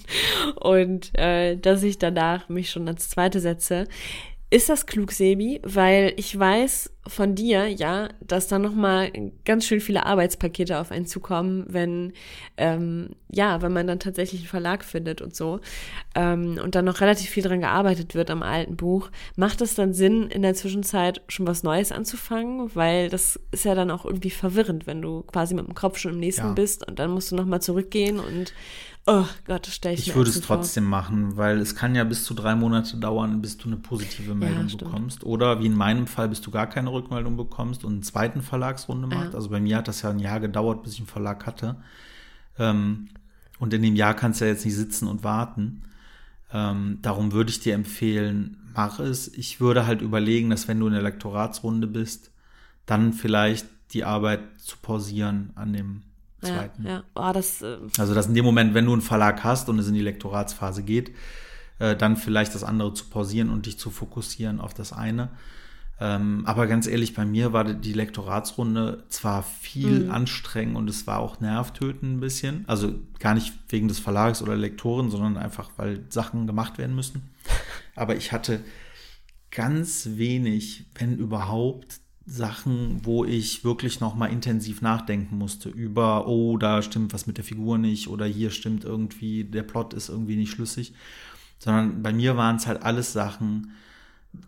[0.57, 3.89] Und äh, dass ich danach mich schon ans zweite setze.
[4.51, 5.61] Ist das klug, Sebi?
[5.62, 9.11] Weil ich weiß von dir, ja, dass da nochmal
[9.44, 12.12] ganz schön viele Arbeitspakete auf einen zukommen, wenn,
[12.57, 15.61] ähm, ja, wenn man dann tatsächlich einen Verlag findet und so.
[16.14, 19.11] Ähm, und dann noch relativ viel dran gearbeitet wird am alten Buch.
[19.36, 22.74] Macht es dann Sinn, in der Zwischenzeit schon was Neues anzufangen?
[22.74, 26.14] Weil das ist ja dann auch irgendwie verwirrend, wenn du quasi mit dem Kopf schon
[26.14, 26.53] im nächsten Ja.
[26.53, 28.55] bist und dann musst du nochmal zurückgehen und,
[29.09, 30.56] oh Gott, das stelle ich, Ich mir würde es ätzend vor.
[30.56, 34.34] trotzdem machen, weil es kann ja bis zu drei Monate dauern, bis du eine positive
[34.34, 34.84] Meldung stimmt.
[34.84, 35.24] bekommst.
[35.24, 39.09] Oder wie in meinem Fall, bis du gar keine Rückmeldung bekommst und einen zweiten Verlagsrunde
[39.09, 39.34] macht.
[39.34, 41.76] Also bei mir hat das ja ein Jahr gedauert, bis ich einen Verlag hatte.
[42.59, 43.09] Ähm,
[43.59, 45.82] und in dem Jahr kannst du ja jetzt nicht sitzen und warten.
[46.52, 49.28] Ähm, darum würde ich dir empfehlen, mach es.
[49.28, 52.30] Ich würde halt überlegen, dass wenn du in der Lektoratsrunde bist,
[52.86, 56.07] dann vielleicht die Arbeit zu pausieren an dem Ja,
[56.41, 56.86] zweiten.
[56.86, 57.05] ja.
[57.14, 59.89] Oh, das, äh, Also, dass in dem Moment, wenn du einen Verlag hast und es
[59.89, 61.12] in die Lektoratsphase geht,
[61.78, 65.30] äh, dann vielleicht das andere zu pausieren und dich zu fokussieren auf das eine.
[66.01, 70.11] Ähm, aber ganz ehrlich, bei mir war die Lektoratsrunde zwar viel mhm.
[70.12, 72.64] anstrengend und es war auch nervtötend ein bisschen.
[72.68, 77.30] Also gar nicht wegen des Verlags oder Lektoren, sondern einfach, weil Sachen gemacht werden müssen.
[77.97, 78.61] Aber ich hatte
[79.51, 86.59] ganz wenig, wenn überhaupt, Sachen, wo ich wirklich noch mal intensiv nachdenken musste über, oh,
[86.59, 90.37] da stimmt was mit der Figur nicht oder hier stimmt irgendwie, der Plot ist irgendwie
[90.37, 90.93] nicht schlüssig.
[91.59, 93.72] Sondern bei mir waren es halt alles Sachen,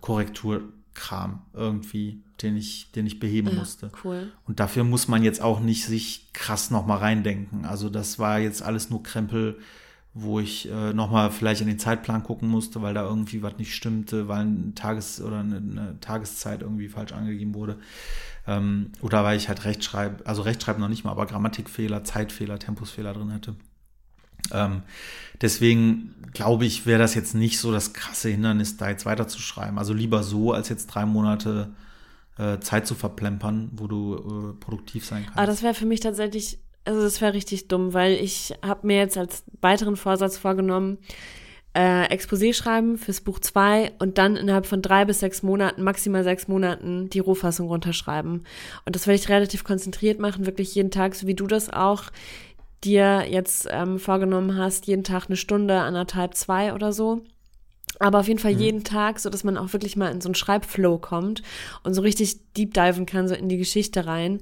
[0.01, 0.63] Korrektur,
[0.93, 3.91] Kram irgendwie, den ich, den ich beheben ja, musste.
[4.05, 4.31] Cool.
[4.47, 7.65] Und dafür muss man jetzt auch nicht sich krass nochmal reindenken.
[7.65, 9.59] Also das war jetzt alles nur Krempel,
[10.13, 13.75] wo ich äh, nochmal vielleicht in den Zeitplan gucken musste, weil da irgendwie was nicht
[13.75, 17.79] stimmte, weil ein Tages- oder eine, eine Tageszeit irgendwie falsch angegeben wurde.
[18.47, 23.13] Ähm, oder weil ich halt Rechtschreib, also Rechtschreiben noch nicht mal, aber Grammatikfehler, Zeitfehler, Tempusfehler
[23.13, 23.55] drin hatte.
[24.53, 24.83] Ähm,
[25.41, 29.79] deswegen glaube ich, wäre das jetzt nicht so das krasse Hindernis, da jetzt weiterzuschreiben.
[29.79, 31.73] Also lieber so, als jetzt drei Monate
[32.39, 35.39] äh, Zeit zu verplempern, wo du äh, produktiv sein kannst.
[35.39, 38.99] Aber das wäre für mich tatsächlich, also das wäre richtig dumm, weil ich habe mir
[38.99, 40.99] jetzt als weiteren Vorsatz vorgenommen,
[41.73, 46.25] äh, Exposé schreiben fürs Buch 2 und dann innerhalb von drei bis sechs Monaten, maximal
[46.25, 48.45] sechs Monaten, die Rohfassung runterschreiben.
[48.85, 52.05] Und das werde ich relativ konzentriert machen, wirklich jeden Tag, so wie du das auch
[52.83, 57.23] dir jetzt ähm, vorgenommen hast, jeden Tag eine Stunde, anderthalb, zwei oder so.
[58.03, 58.61] Aber auf jeden Fall mhm.
[58.61, 61.43] jeden Tag, so dass man auch wirklich mal in so einen Schreibflow kommt
[61.85, 64.41] und so richtig deep diven kann, so in die Geschichte rein.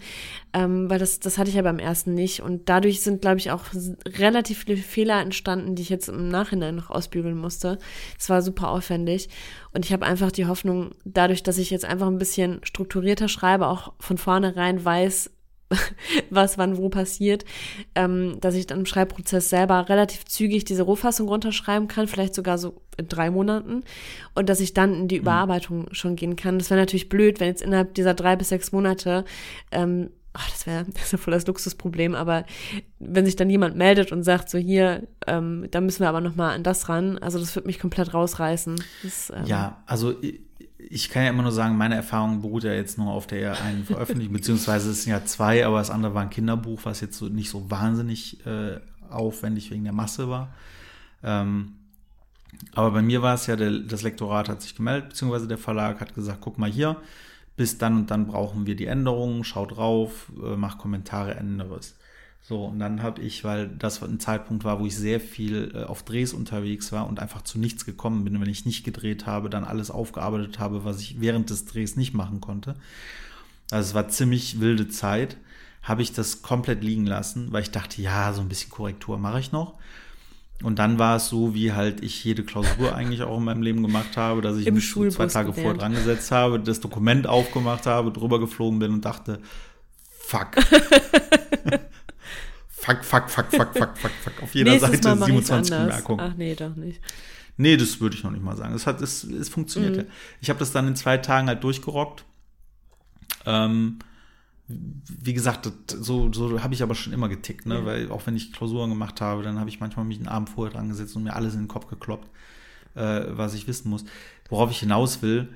[0.52, 2.40] Ähm, weil das, das hatte ich ja beim ersten nicht.
[2.40, 3.64] Und dadurch sind, glaube ich, auch
[4.06, 7.78] relativ viele Fehler entstanden, die ich jetzt im Nachhinein noch ausbügeln musste.
[8.16, 9.28] Es war super aufwendig.
[9.74, 13.66] Und ich habe einfach die Hoffnung, dadurch, dass ich jetzt einfach ein bisschen strukturierter schreibe,
[13.66, 15.30] auch von vornherein weiß,
[16.30, 17.44] was wann wo passiert,
[17.94, 22.58] ähm, dass ich dann im Schreibprozess selber relativ zügig diese Rohfassung runterschreiben kann, vielleicht sogar
[22.58, 23.84] so in drei Monaten
[24.34, 25.22] und dass ich dann in die mhm.
[25.22, 25.94] Überarbeitung mhm.
[25.94, 26.58] schon gehen kann.
[26.58, 29.24] Das wäre natürlich blöd, wenn jetzt innerhalb dieser drei bis sechs Monate
[29.70, 32.44] ähm, ach, das wäre das wär voll das Luxusproblem, aber
[32.98, 36.36] wenn sich dann jemand meldet und sagt, so hier, ähm, da müssen wir aber noch
[36.36, 38.76] mal an das ran, also das wird mich komplett rausreißen.
[39.02, 40.14] Das, ähm, ja, also
[40.78, 43.84] ich kann ja immer nur sagen, meine Erfahrung beruht ja jetzt nur auf der einen
[43.84, 47.26] Veröffentlichung, beziehungsweise es sind ja zwei, aber das andere war ein Kinderbuch, was jetzt so
[47.26, 48.78] nicht so wahnsinnig äh,
[49.10, 50.54] aufwendig wegen der Masse war.
[51.22, 51.74] Ähm,
[52.74, 56.00] aber bei mir war es ja, der, das Lektorat hat sich gemeldet, beziehungsweise der Verlag
[56.00, 56.96] hat gesagt, guck mal hier,
[57.56, 61.96] bis dann und dann brauchen wir die Änderungen, schau drauf, äh, mach Kommentare, ändere es.
[62.42, 65.84] So, und dann habe ich, weil das ein Zeitpunkt war, wo ich sehr viel äh,
[65.84, 69.50] auf Drehs unterwegs war und einfach zu nichts gekommen bin, wenn ich nicht gedreht habe,
[69.50, 72.74] dann alles aufgearbeitet habe, was ich während des Drehs nicht machen konnte.
[73.70, 75.36] Also es war ziemlich wilde Zeit,
[75.82, 79.40] habe ich das komplett liegen lassen, weil ich dachte, ja, so ein bisschen Korrektur mache
[79.40, 79.74] ich noch.
[80.62, 83.82] Und dann war es so, wie halt ich jede Klausur eigentlich auch in meinem Leben
[83.82, 87.26] gemacht habe, dass ich Im mich so zwei Tage vorher dran gesetzt habe, das Dokument
[87.28, 89.38] aufgemacht habe, drüber geflogen bin und dachte,
[90.18, 90.48] fuck.
[92.96, 94.42] fuck, fuck, fuck, fuck, fuck, fuck, fuck.
[94.42, 96.20] Auf jeder Nächstes Seite 27 Bemerkungen.
[96.20, 97.00] Ach nee, doch nicht.
[97.56, 98.74] Nee, das würde ich noch nicht mal sagen.
[98.74, 100.02] Es hat, es, es funktioniert mhm.
[100.02, 100.06] ja.
[100.40, 102.24] Ich habe das dann in zwei Tagen halt durchgerockt.
[103.46, 103.98] Ähm,
[104.68, 107.76] wie gesagt, so, so habe ich aber schon immer getickt, ne?
[107.76, 107.84] Ja.
[107.84, 110.72] Weil auch wenn ich Klausuren gemacht habe, dann habe ich manchmal mich einen Abend vorher
[110.72, 112.28] dran gesetzt und mir alles in den Kopf gekloppt,
[112.94, 114.04] äh, was ich wissen muss.
[114.48, 115.48] Worauf ich hinaus will,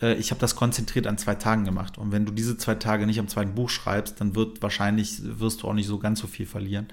[0.00, 1.96] ich habe das konzentriert an zwei Tagen gemacht.
[1.98, 5.62] Und wenn du diese zwei Tage nicht am zweiten Buch schreibst, dann wird wahrscheinlich, wirst
[5.62, 6.88] du auch nicht so ganz so viel verlieren.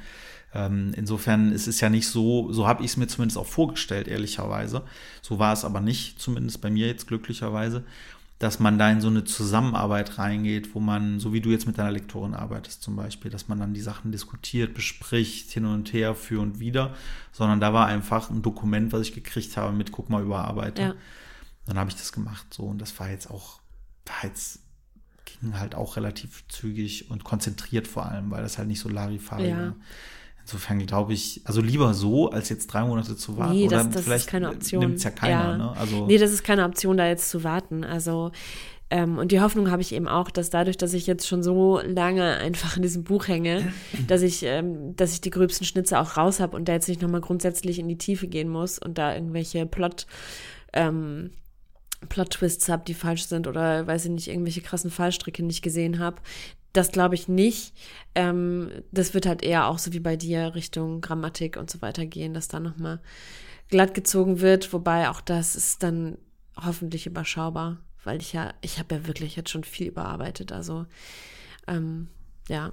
[0.54, 4.08] Ähm, insofern ist es ja nicht so, so habe ich es mir zumindest auch vorgestellt,
[4.08, 4.84] ehrlicherweise.
[5.22, 7.84] So war es aber nicht, zumindest bei mir jetzt glücklicherweise,
[8.39, 11.78] dass man da in so eine Zusammenarbeit reingeht, wo man, so wie du jetzt mit
[11.78, 16.14] deiner Lektorin arbeitest zum Beispiel, dass man dann die Sachen diskutiert, bespricht, hin und her,
[16.14, 16.93] für und wieder,
[17.32, 20.82] sondern da war einfach ein Dokument, was ich gekriegt habe mit, guck mal, überarbeite.
[20.82, 20.95] Ja.
[21.66, 23.61] Dann habe ich das gemacht so und das war jetzt auch,
[24.05, 24.59] war jetzt,
[25.26, 29.49] ging halt auch relativ zügig und konzentriert vor allem, weil das halt nicht so Larifari
[29.49, 29.57] ja.
[29.57, 29.76] war.
[30.41, 33.53] Insofern glaube ich, also lieber so, als jetzt drei Monate zu warten.
[33.53, 34.82] Nee, das, das ist keine Option.
[34.82, 35.51] Nimmt es ja keiner.
[35.51, 35.57] Ja.
[35.57, 35.72] Ne?
[35.78, 37.86] Also nee, das ist keine Option, da jetzt zu warten.
[37.86, 38.34] Also
[38.89, 41.80] ähm, und die Hoffnung habe ich eben auch, dass dadurch, dass ich jetzt schon so
[41.80, 43.74] lange einfach in diesem Buch hänge,
[44.07, 47.01] dass ich, ähm, dass ich die gröbsten Schnitze auch raus habe und da jetzt nicht
[47.01, 50.05] nochmal grundsätzlich in die Tiefe gehen muss und da irgendwelche Plot
[50.74, 51.32] ähm,
[52.10, 56.18] Plot-Twists habe, die falsch sind oder weiß ich nicht, irgendwelche krassen Fallstricke nicht gesehen habe.
[56.74, 57.74] Das glaube ich nicht.
[58.16, 62.06] Ähm, das wird halt eher auch so wie bei dir Richtung Grammatik und so weiter
[62.06, 62.99] gehen, dass da nochmal
[63.70, 66.18] glatt gezogen wird, wobei auch das ist dann
[66.56, 70.51] hoffentlich überschaubar, weil ich ja, ich habe ja wirklich jetzt schon viel überarbeitet.
[70.51, 70.86] Also
[71.68, 72.08] ähm,
[72.47, 72.72] ja.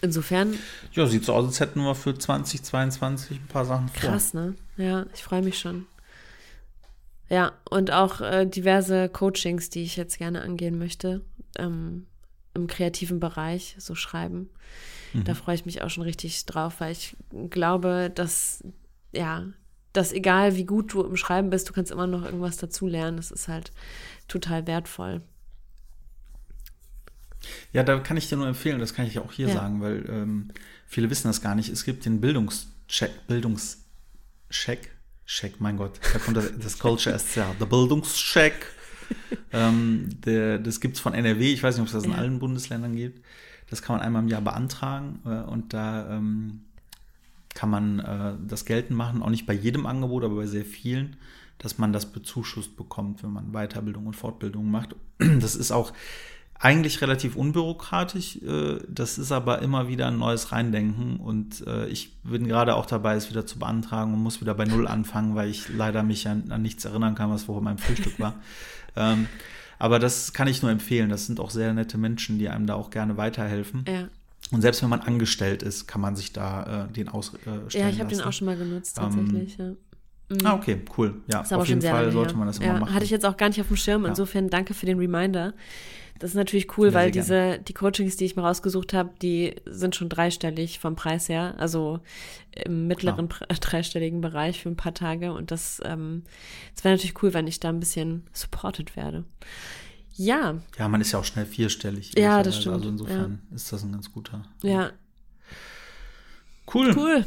[0.00, 0.58] Insofern.
[0.92, 4.10] Ja, sieht so aus, als hätten wir für 2022 ein paar Sachen vor.
[4.10, 4.56] Krass, ne?
[4.76, 5.86] Ja, ich freue mich schon.
[7.32, 11.22] Ja, und auch äh, diverse Coachings, die ich jetzt gerne angehen möchte,
[11.56, 12.04] ähm,
[12.52, 14.50] im kreativen Bereich, so schreiben.
[15.14, 15.24] Mhm.
[15.24, 17.16] Da freue ich mich auch schon richtig drauf, weil ich
[17.48, 18.62] glaube, dass,
[19.12, 19.46] ja,
[19.94, 23.16] dass egal wie gut du im Schreiben bist, du kannst immer noch irgendwas dazulernen.
[23.16, 23.72] Das ist halt
[24.28, 25.22] total wertvoll.
[27.72, 29.54] Ja, da kann ich dir nur empfehlen, das kann ich auch hier ja.
[29.54, 30.50] sagen, weil ähm,
[30.86, 31.70] viele wissen das gar nicht.
[31.70, 34.90] Es gibt den Bildungscheck, Bildungscheck,
[35.32, 38.66] Check, mein Gott, da kommt das, das Culture erst ja, der Bildungscheck.
[39.52, 42.18] ähm, der, das gibt es von NRW, ich weiß nicht, ob es das in ja.
[42.18, 43.24] allen Bundesländern gibt.
[43.70, 46.64] Das kann man einmal im Jahr beantragen äh, und da ähm,
[47.54, 51.16] kann man äh, das geltend machen, auch nicht bei jedem Angebot, aber bei sehr vielen,
[51.56, 54.94] dass man das bezuschusst bekommt, wenn man Weiterbildung und Fortbildung macht.
[55.18, 55.94] Das ist auch
[56.62, 58.36] eigentlich relativ unbürokratisch.
[58.36, 62.86] Äh, das ist aber immer wieder ein neues Reindenken und äh, ich bin gerade auch
[62.86, 66.28] dabei, es wieder zu beantragen und muss wieder bei Null anfangen, weil ich leider mich
[66.28, 68.34] an, an nichts erinnern kann, was vorher mein Frühstück war.
[68.96, 69.26] ähm,
[69.80, 71.10] aber das kann ich nur empfehlen.
[71.10, 73.84] Das sind auch sehr nette Menschen, die einem da auch gerne weiterhelfen.
[73.88, 74.08] Ja.
[74.52, 77.88] Und selbst wenn man angestellt ist, kann man sich da äh, den ausstellen äh, Ja,
[77.88, 79.58] ich habe den auch schon mal genutzt, tatsächlich.
[79.58, 79.76] Ähm,
[80.30, 80.36] ja.
[80.36, 80.46] Mhm.
[80.46, 81.14] Ah, okay, cool.
[81.26, 82.94] Ja, auf jeden Fall sollte man das immer ja, machen.
[82.94, 84.04] Hatte ich jetzt auch gar nicht auf dem Schirm.
[84.04, 85.54] Insofern danke für den Reminder.
[86.18, 89.56] Das ist natürlich cool, ja, weil diese, die Coachings, die ich mir rausgesucht habe, die
[89.66, 92.00] sind schon dreistellig vom Preis her, also
[92.52, 93.48] im mittleren Klar.
[93.60, 95.32] dreistelligen Bereich für ein paar Tage.
[95.32, 96.22] Und das, ähm,
[96.74, 99.24] das wäre natürlich cool, wenn ich da ein bisschen supported werde.
[100.14, 100.60] Ja.
[100.78, 102.12] Ja, man ist ja auch schnell vierstellig.
[102.16, 102.76] Ja, das stimmt.
[102.76, 103.56] Also insofern ja.
[103.56, 104.44] ist das ein ganz guter.
[104.62, 104.90] Ja.
[106.72, 106.94] Cool.
[106.96, 107.26] Cool.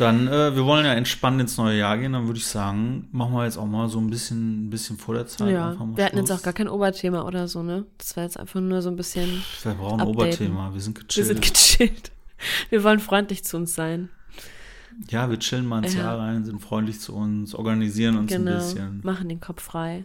[0.00, 3.34] Dann, äh, wir wollen ja entspannt ins neue Jahr gehen, dann würde ich sagen, machen
[3.34, 5.50] wir jetzt auch mal so ein bisschen, ein bisschen vor der Zeit.
[5.50, 7.84] Ja, wir hatten jetzt auch gar kein Oberthema oder so, ne?
[7.98, 9.42] Das war jetzt einfach nur so ein bisschen.
[9.62, 11.16] Wir brauchen ein Oberthema, wir sind gechillt.
[11.16, 12.12] Wir sind gechillt.
[12.70, 14.08] Wir wollen freundlich zu uns sein.
[15.08, 16.00] Ja, wir chillen mal ins ja.
[16.00, 18.52] Jahr rein, sind freundlich zu uns, organisieren uns genau.
[18.52, 19.00] ein bisschen.
[19.02, 20.04] Machen den Kopf frei.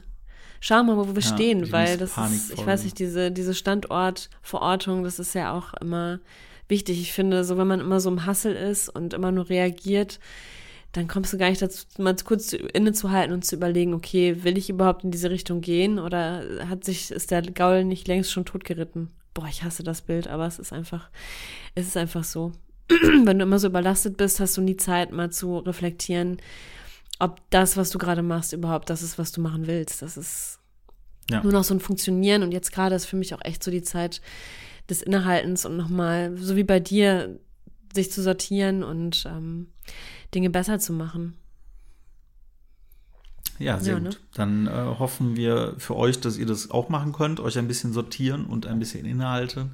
[0.60, 3.54] Schauen wir mal, wo wir ja, stehen, weil das ist, ich weiß nicht, diese, diese
[3.54, 6.20] Standortverortung, das ist ja auch immer
[6.68, 7.02] wichtig.
[7.02, 10.20] Ich finde, so wenn man immer so im Hassel ist und immer nur reagiert,
[10.96, 14.70] dann kommst du gar nicht dazu, mal kurz innezuhalten und zu überlegen, okay, will ich
[14.70, 19.10] überhaupt in diese Richtung gehen oder hat sich, ist der Gaul nicht längst schon totgeritten?
[19.34, 21.10] Boah, ich hasse das Bild, aber es ist einfach,
[21.76, 22.54] es ist einfach so.
[22.90, 26.38] Wenn du immer so überlastet bist, hast du nie Zeit, mal zu reflektieren,
[27.20, 30.02] ob das, was du gerade machst, überhaupt das ist, was du machen willst.
[30.02, 30.60] Das ist
[31.30, 31.42] ja.
[31.44, 33.82] nur noch so ein Funktionieren und jetzt gerade ist für mich auch echt so die
[33.82, 34.22] Zeit,
[34.90, 37.40] des Innehaltens und nochmal, so wie bei dir,
[37.94, 39.68] sich zu sortieren und ähm,
[40.34, 41.36] Dinge besser zu machen.
[43.58, 44.10] Ja, sehr ja, gut.
[44.10, 44.18] Ne?
[44.34, 47.94] Dann äh, hoffen wir für euch, dass ihr das auch machen könnt, euch ein bisschen
[47.94, 49.70] sortieren und ein bisschen Inhalte.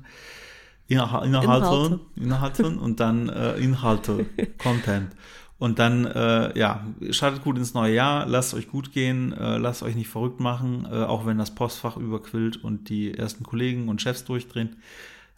[0.88, 4.26] Inha Inhalte, Inhalte und dann äh, Inhalte,
[4.58, 5.16] Content.
[5.62, 9.84] Und dann, äh, ja, startet gut ins neue Jahr, lasst euch gut gehen, äh, lasst
[9.84, 14.02] euch nicht verrückt machen, äh, auch wenn das Postfach überquillt und die ersten Kollegen und
[14.02, 14.78] Chefs durchdrehen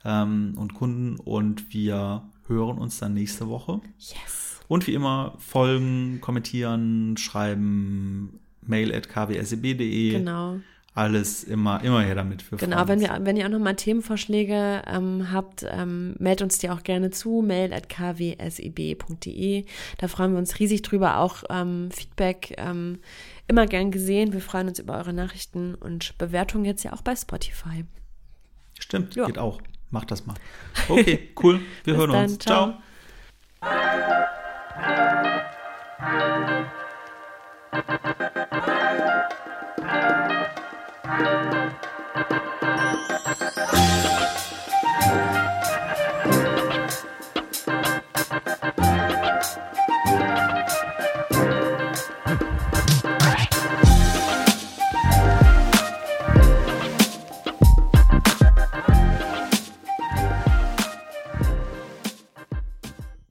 [0.05, 1.17] ähm, und Kunden.
[1.19, 3.81] Und wir hören uns dann nächste Woche.
[3.99, 4.61] Yes.
[4.69, 10.11] Und wie immer folgen, kommentieren, schreiben, mail at kwseb.de.
[10.11, 10.61] Genau
[10.95, 12.43] alles immer, immer her damit.
[12.43, 16.69] Für genau, wenn, wir, wenn ihr auch nochmal Themenvorschläge ähm, habt, ähm, meldet uns die
[16.69, 19.65] auch gerne zu, mail at kwsib.de.
[19.97, 21.17] Da freuen wir uns riesig drüber.
[21.17, 22.99] Auch ähm, Feedback ähm,
[23.47, 24.33] immer gern gesehen.
[24.33, 27.85] Wir freuen uns über eure Nachrichten und Bewertungen jetzt ja auch bei Spotify.
[28.79, 29.25] Stimmt, ja.
[29.25, 29.61] geht auch.
[29.89, 30.35] Macht das mal.
[30.89, 31.59] Okay, cool.
[31.83, 32.39] Wir hören dann, uns.
[32.39, 32.75] ciao.
[33.61, 34.23] ciao.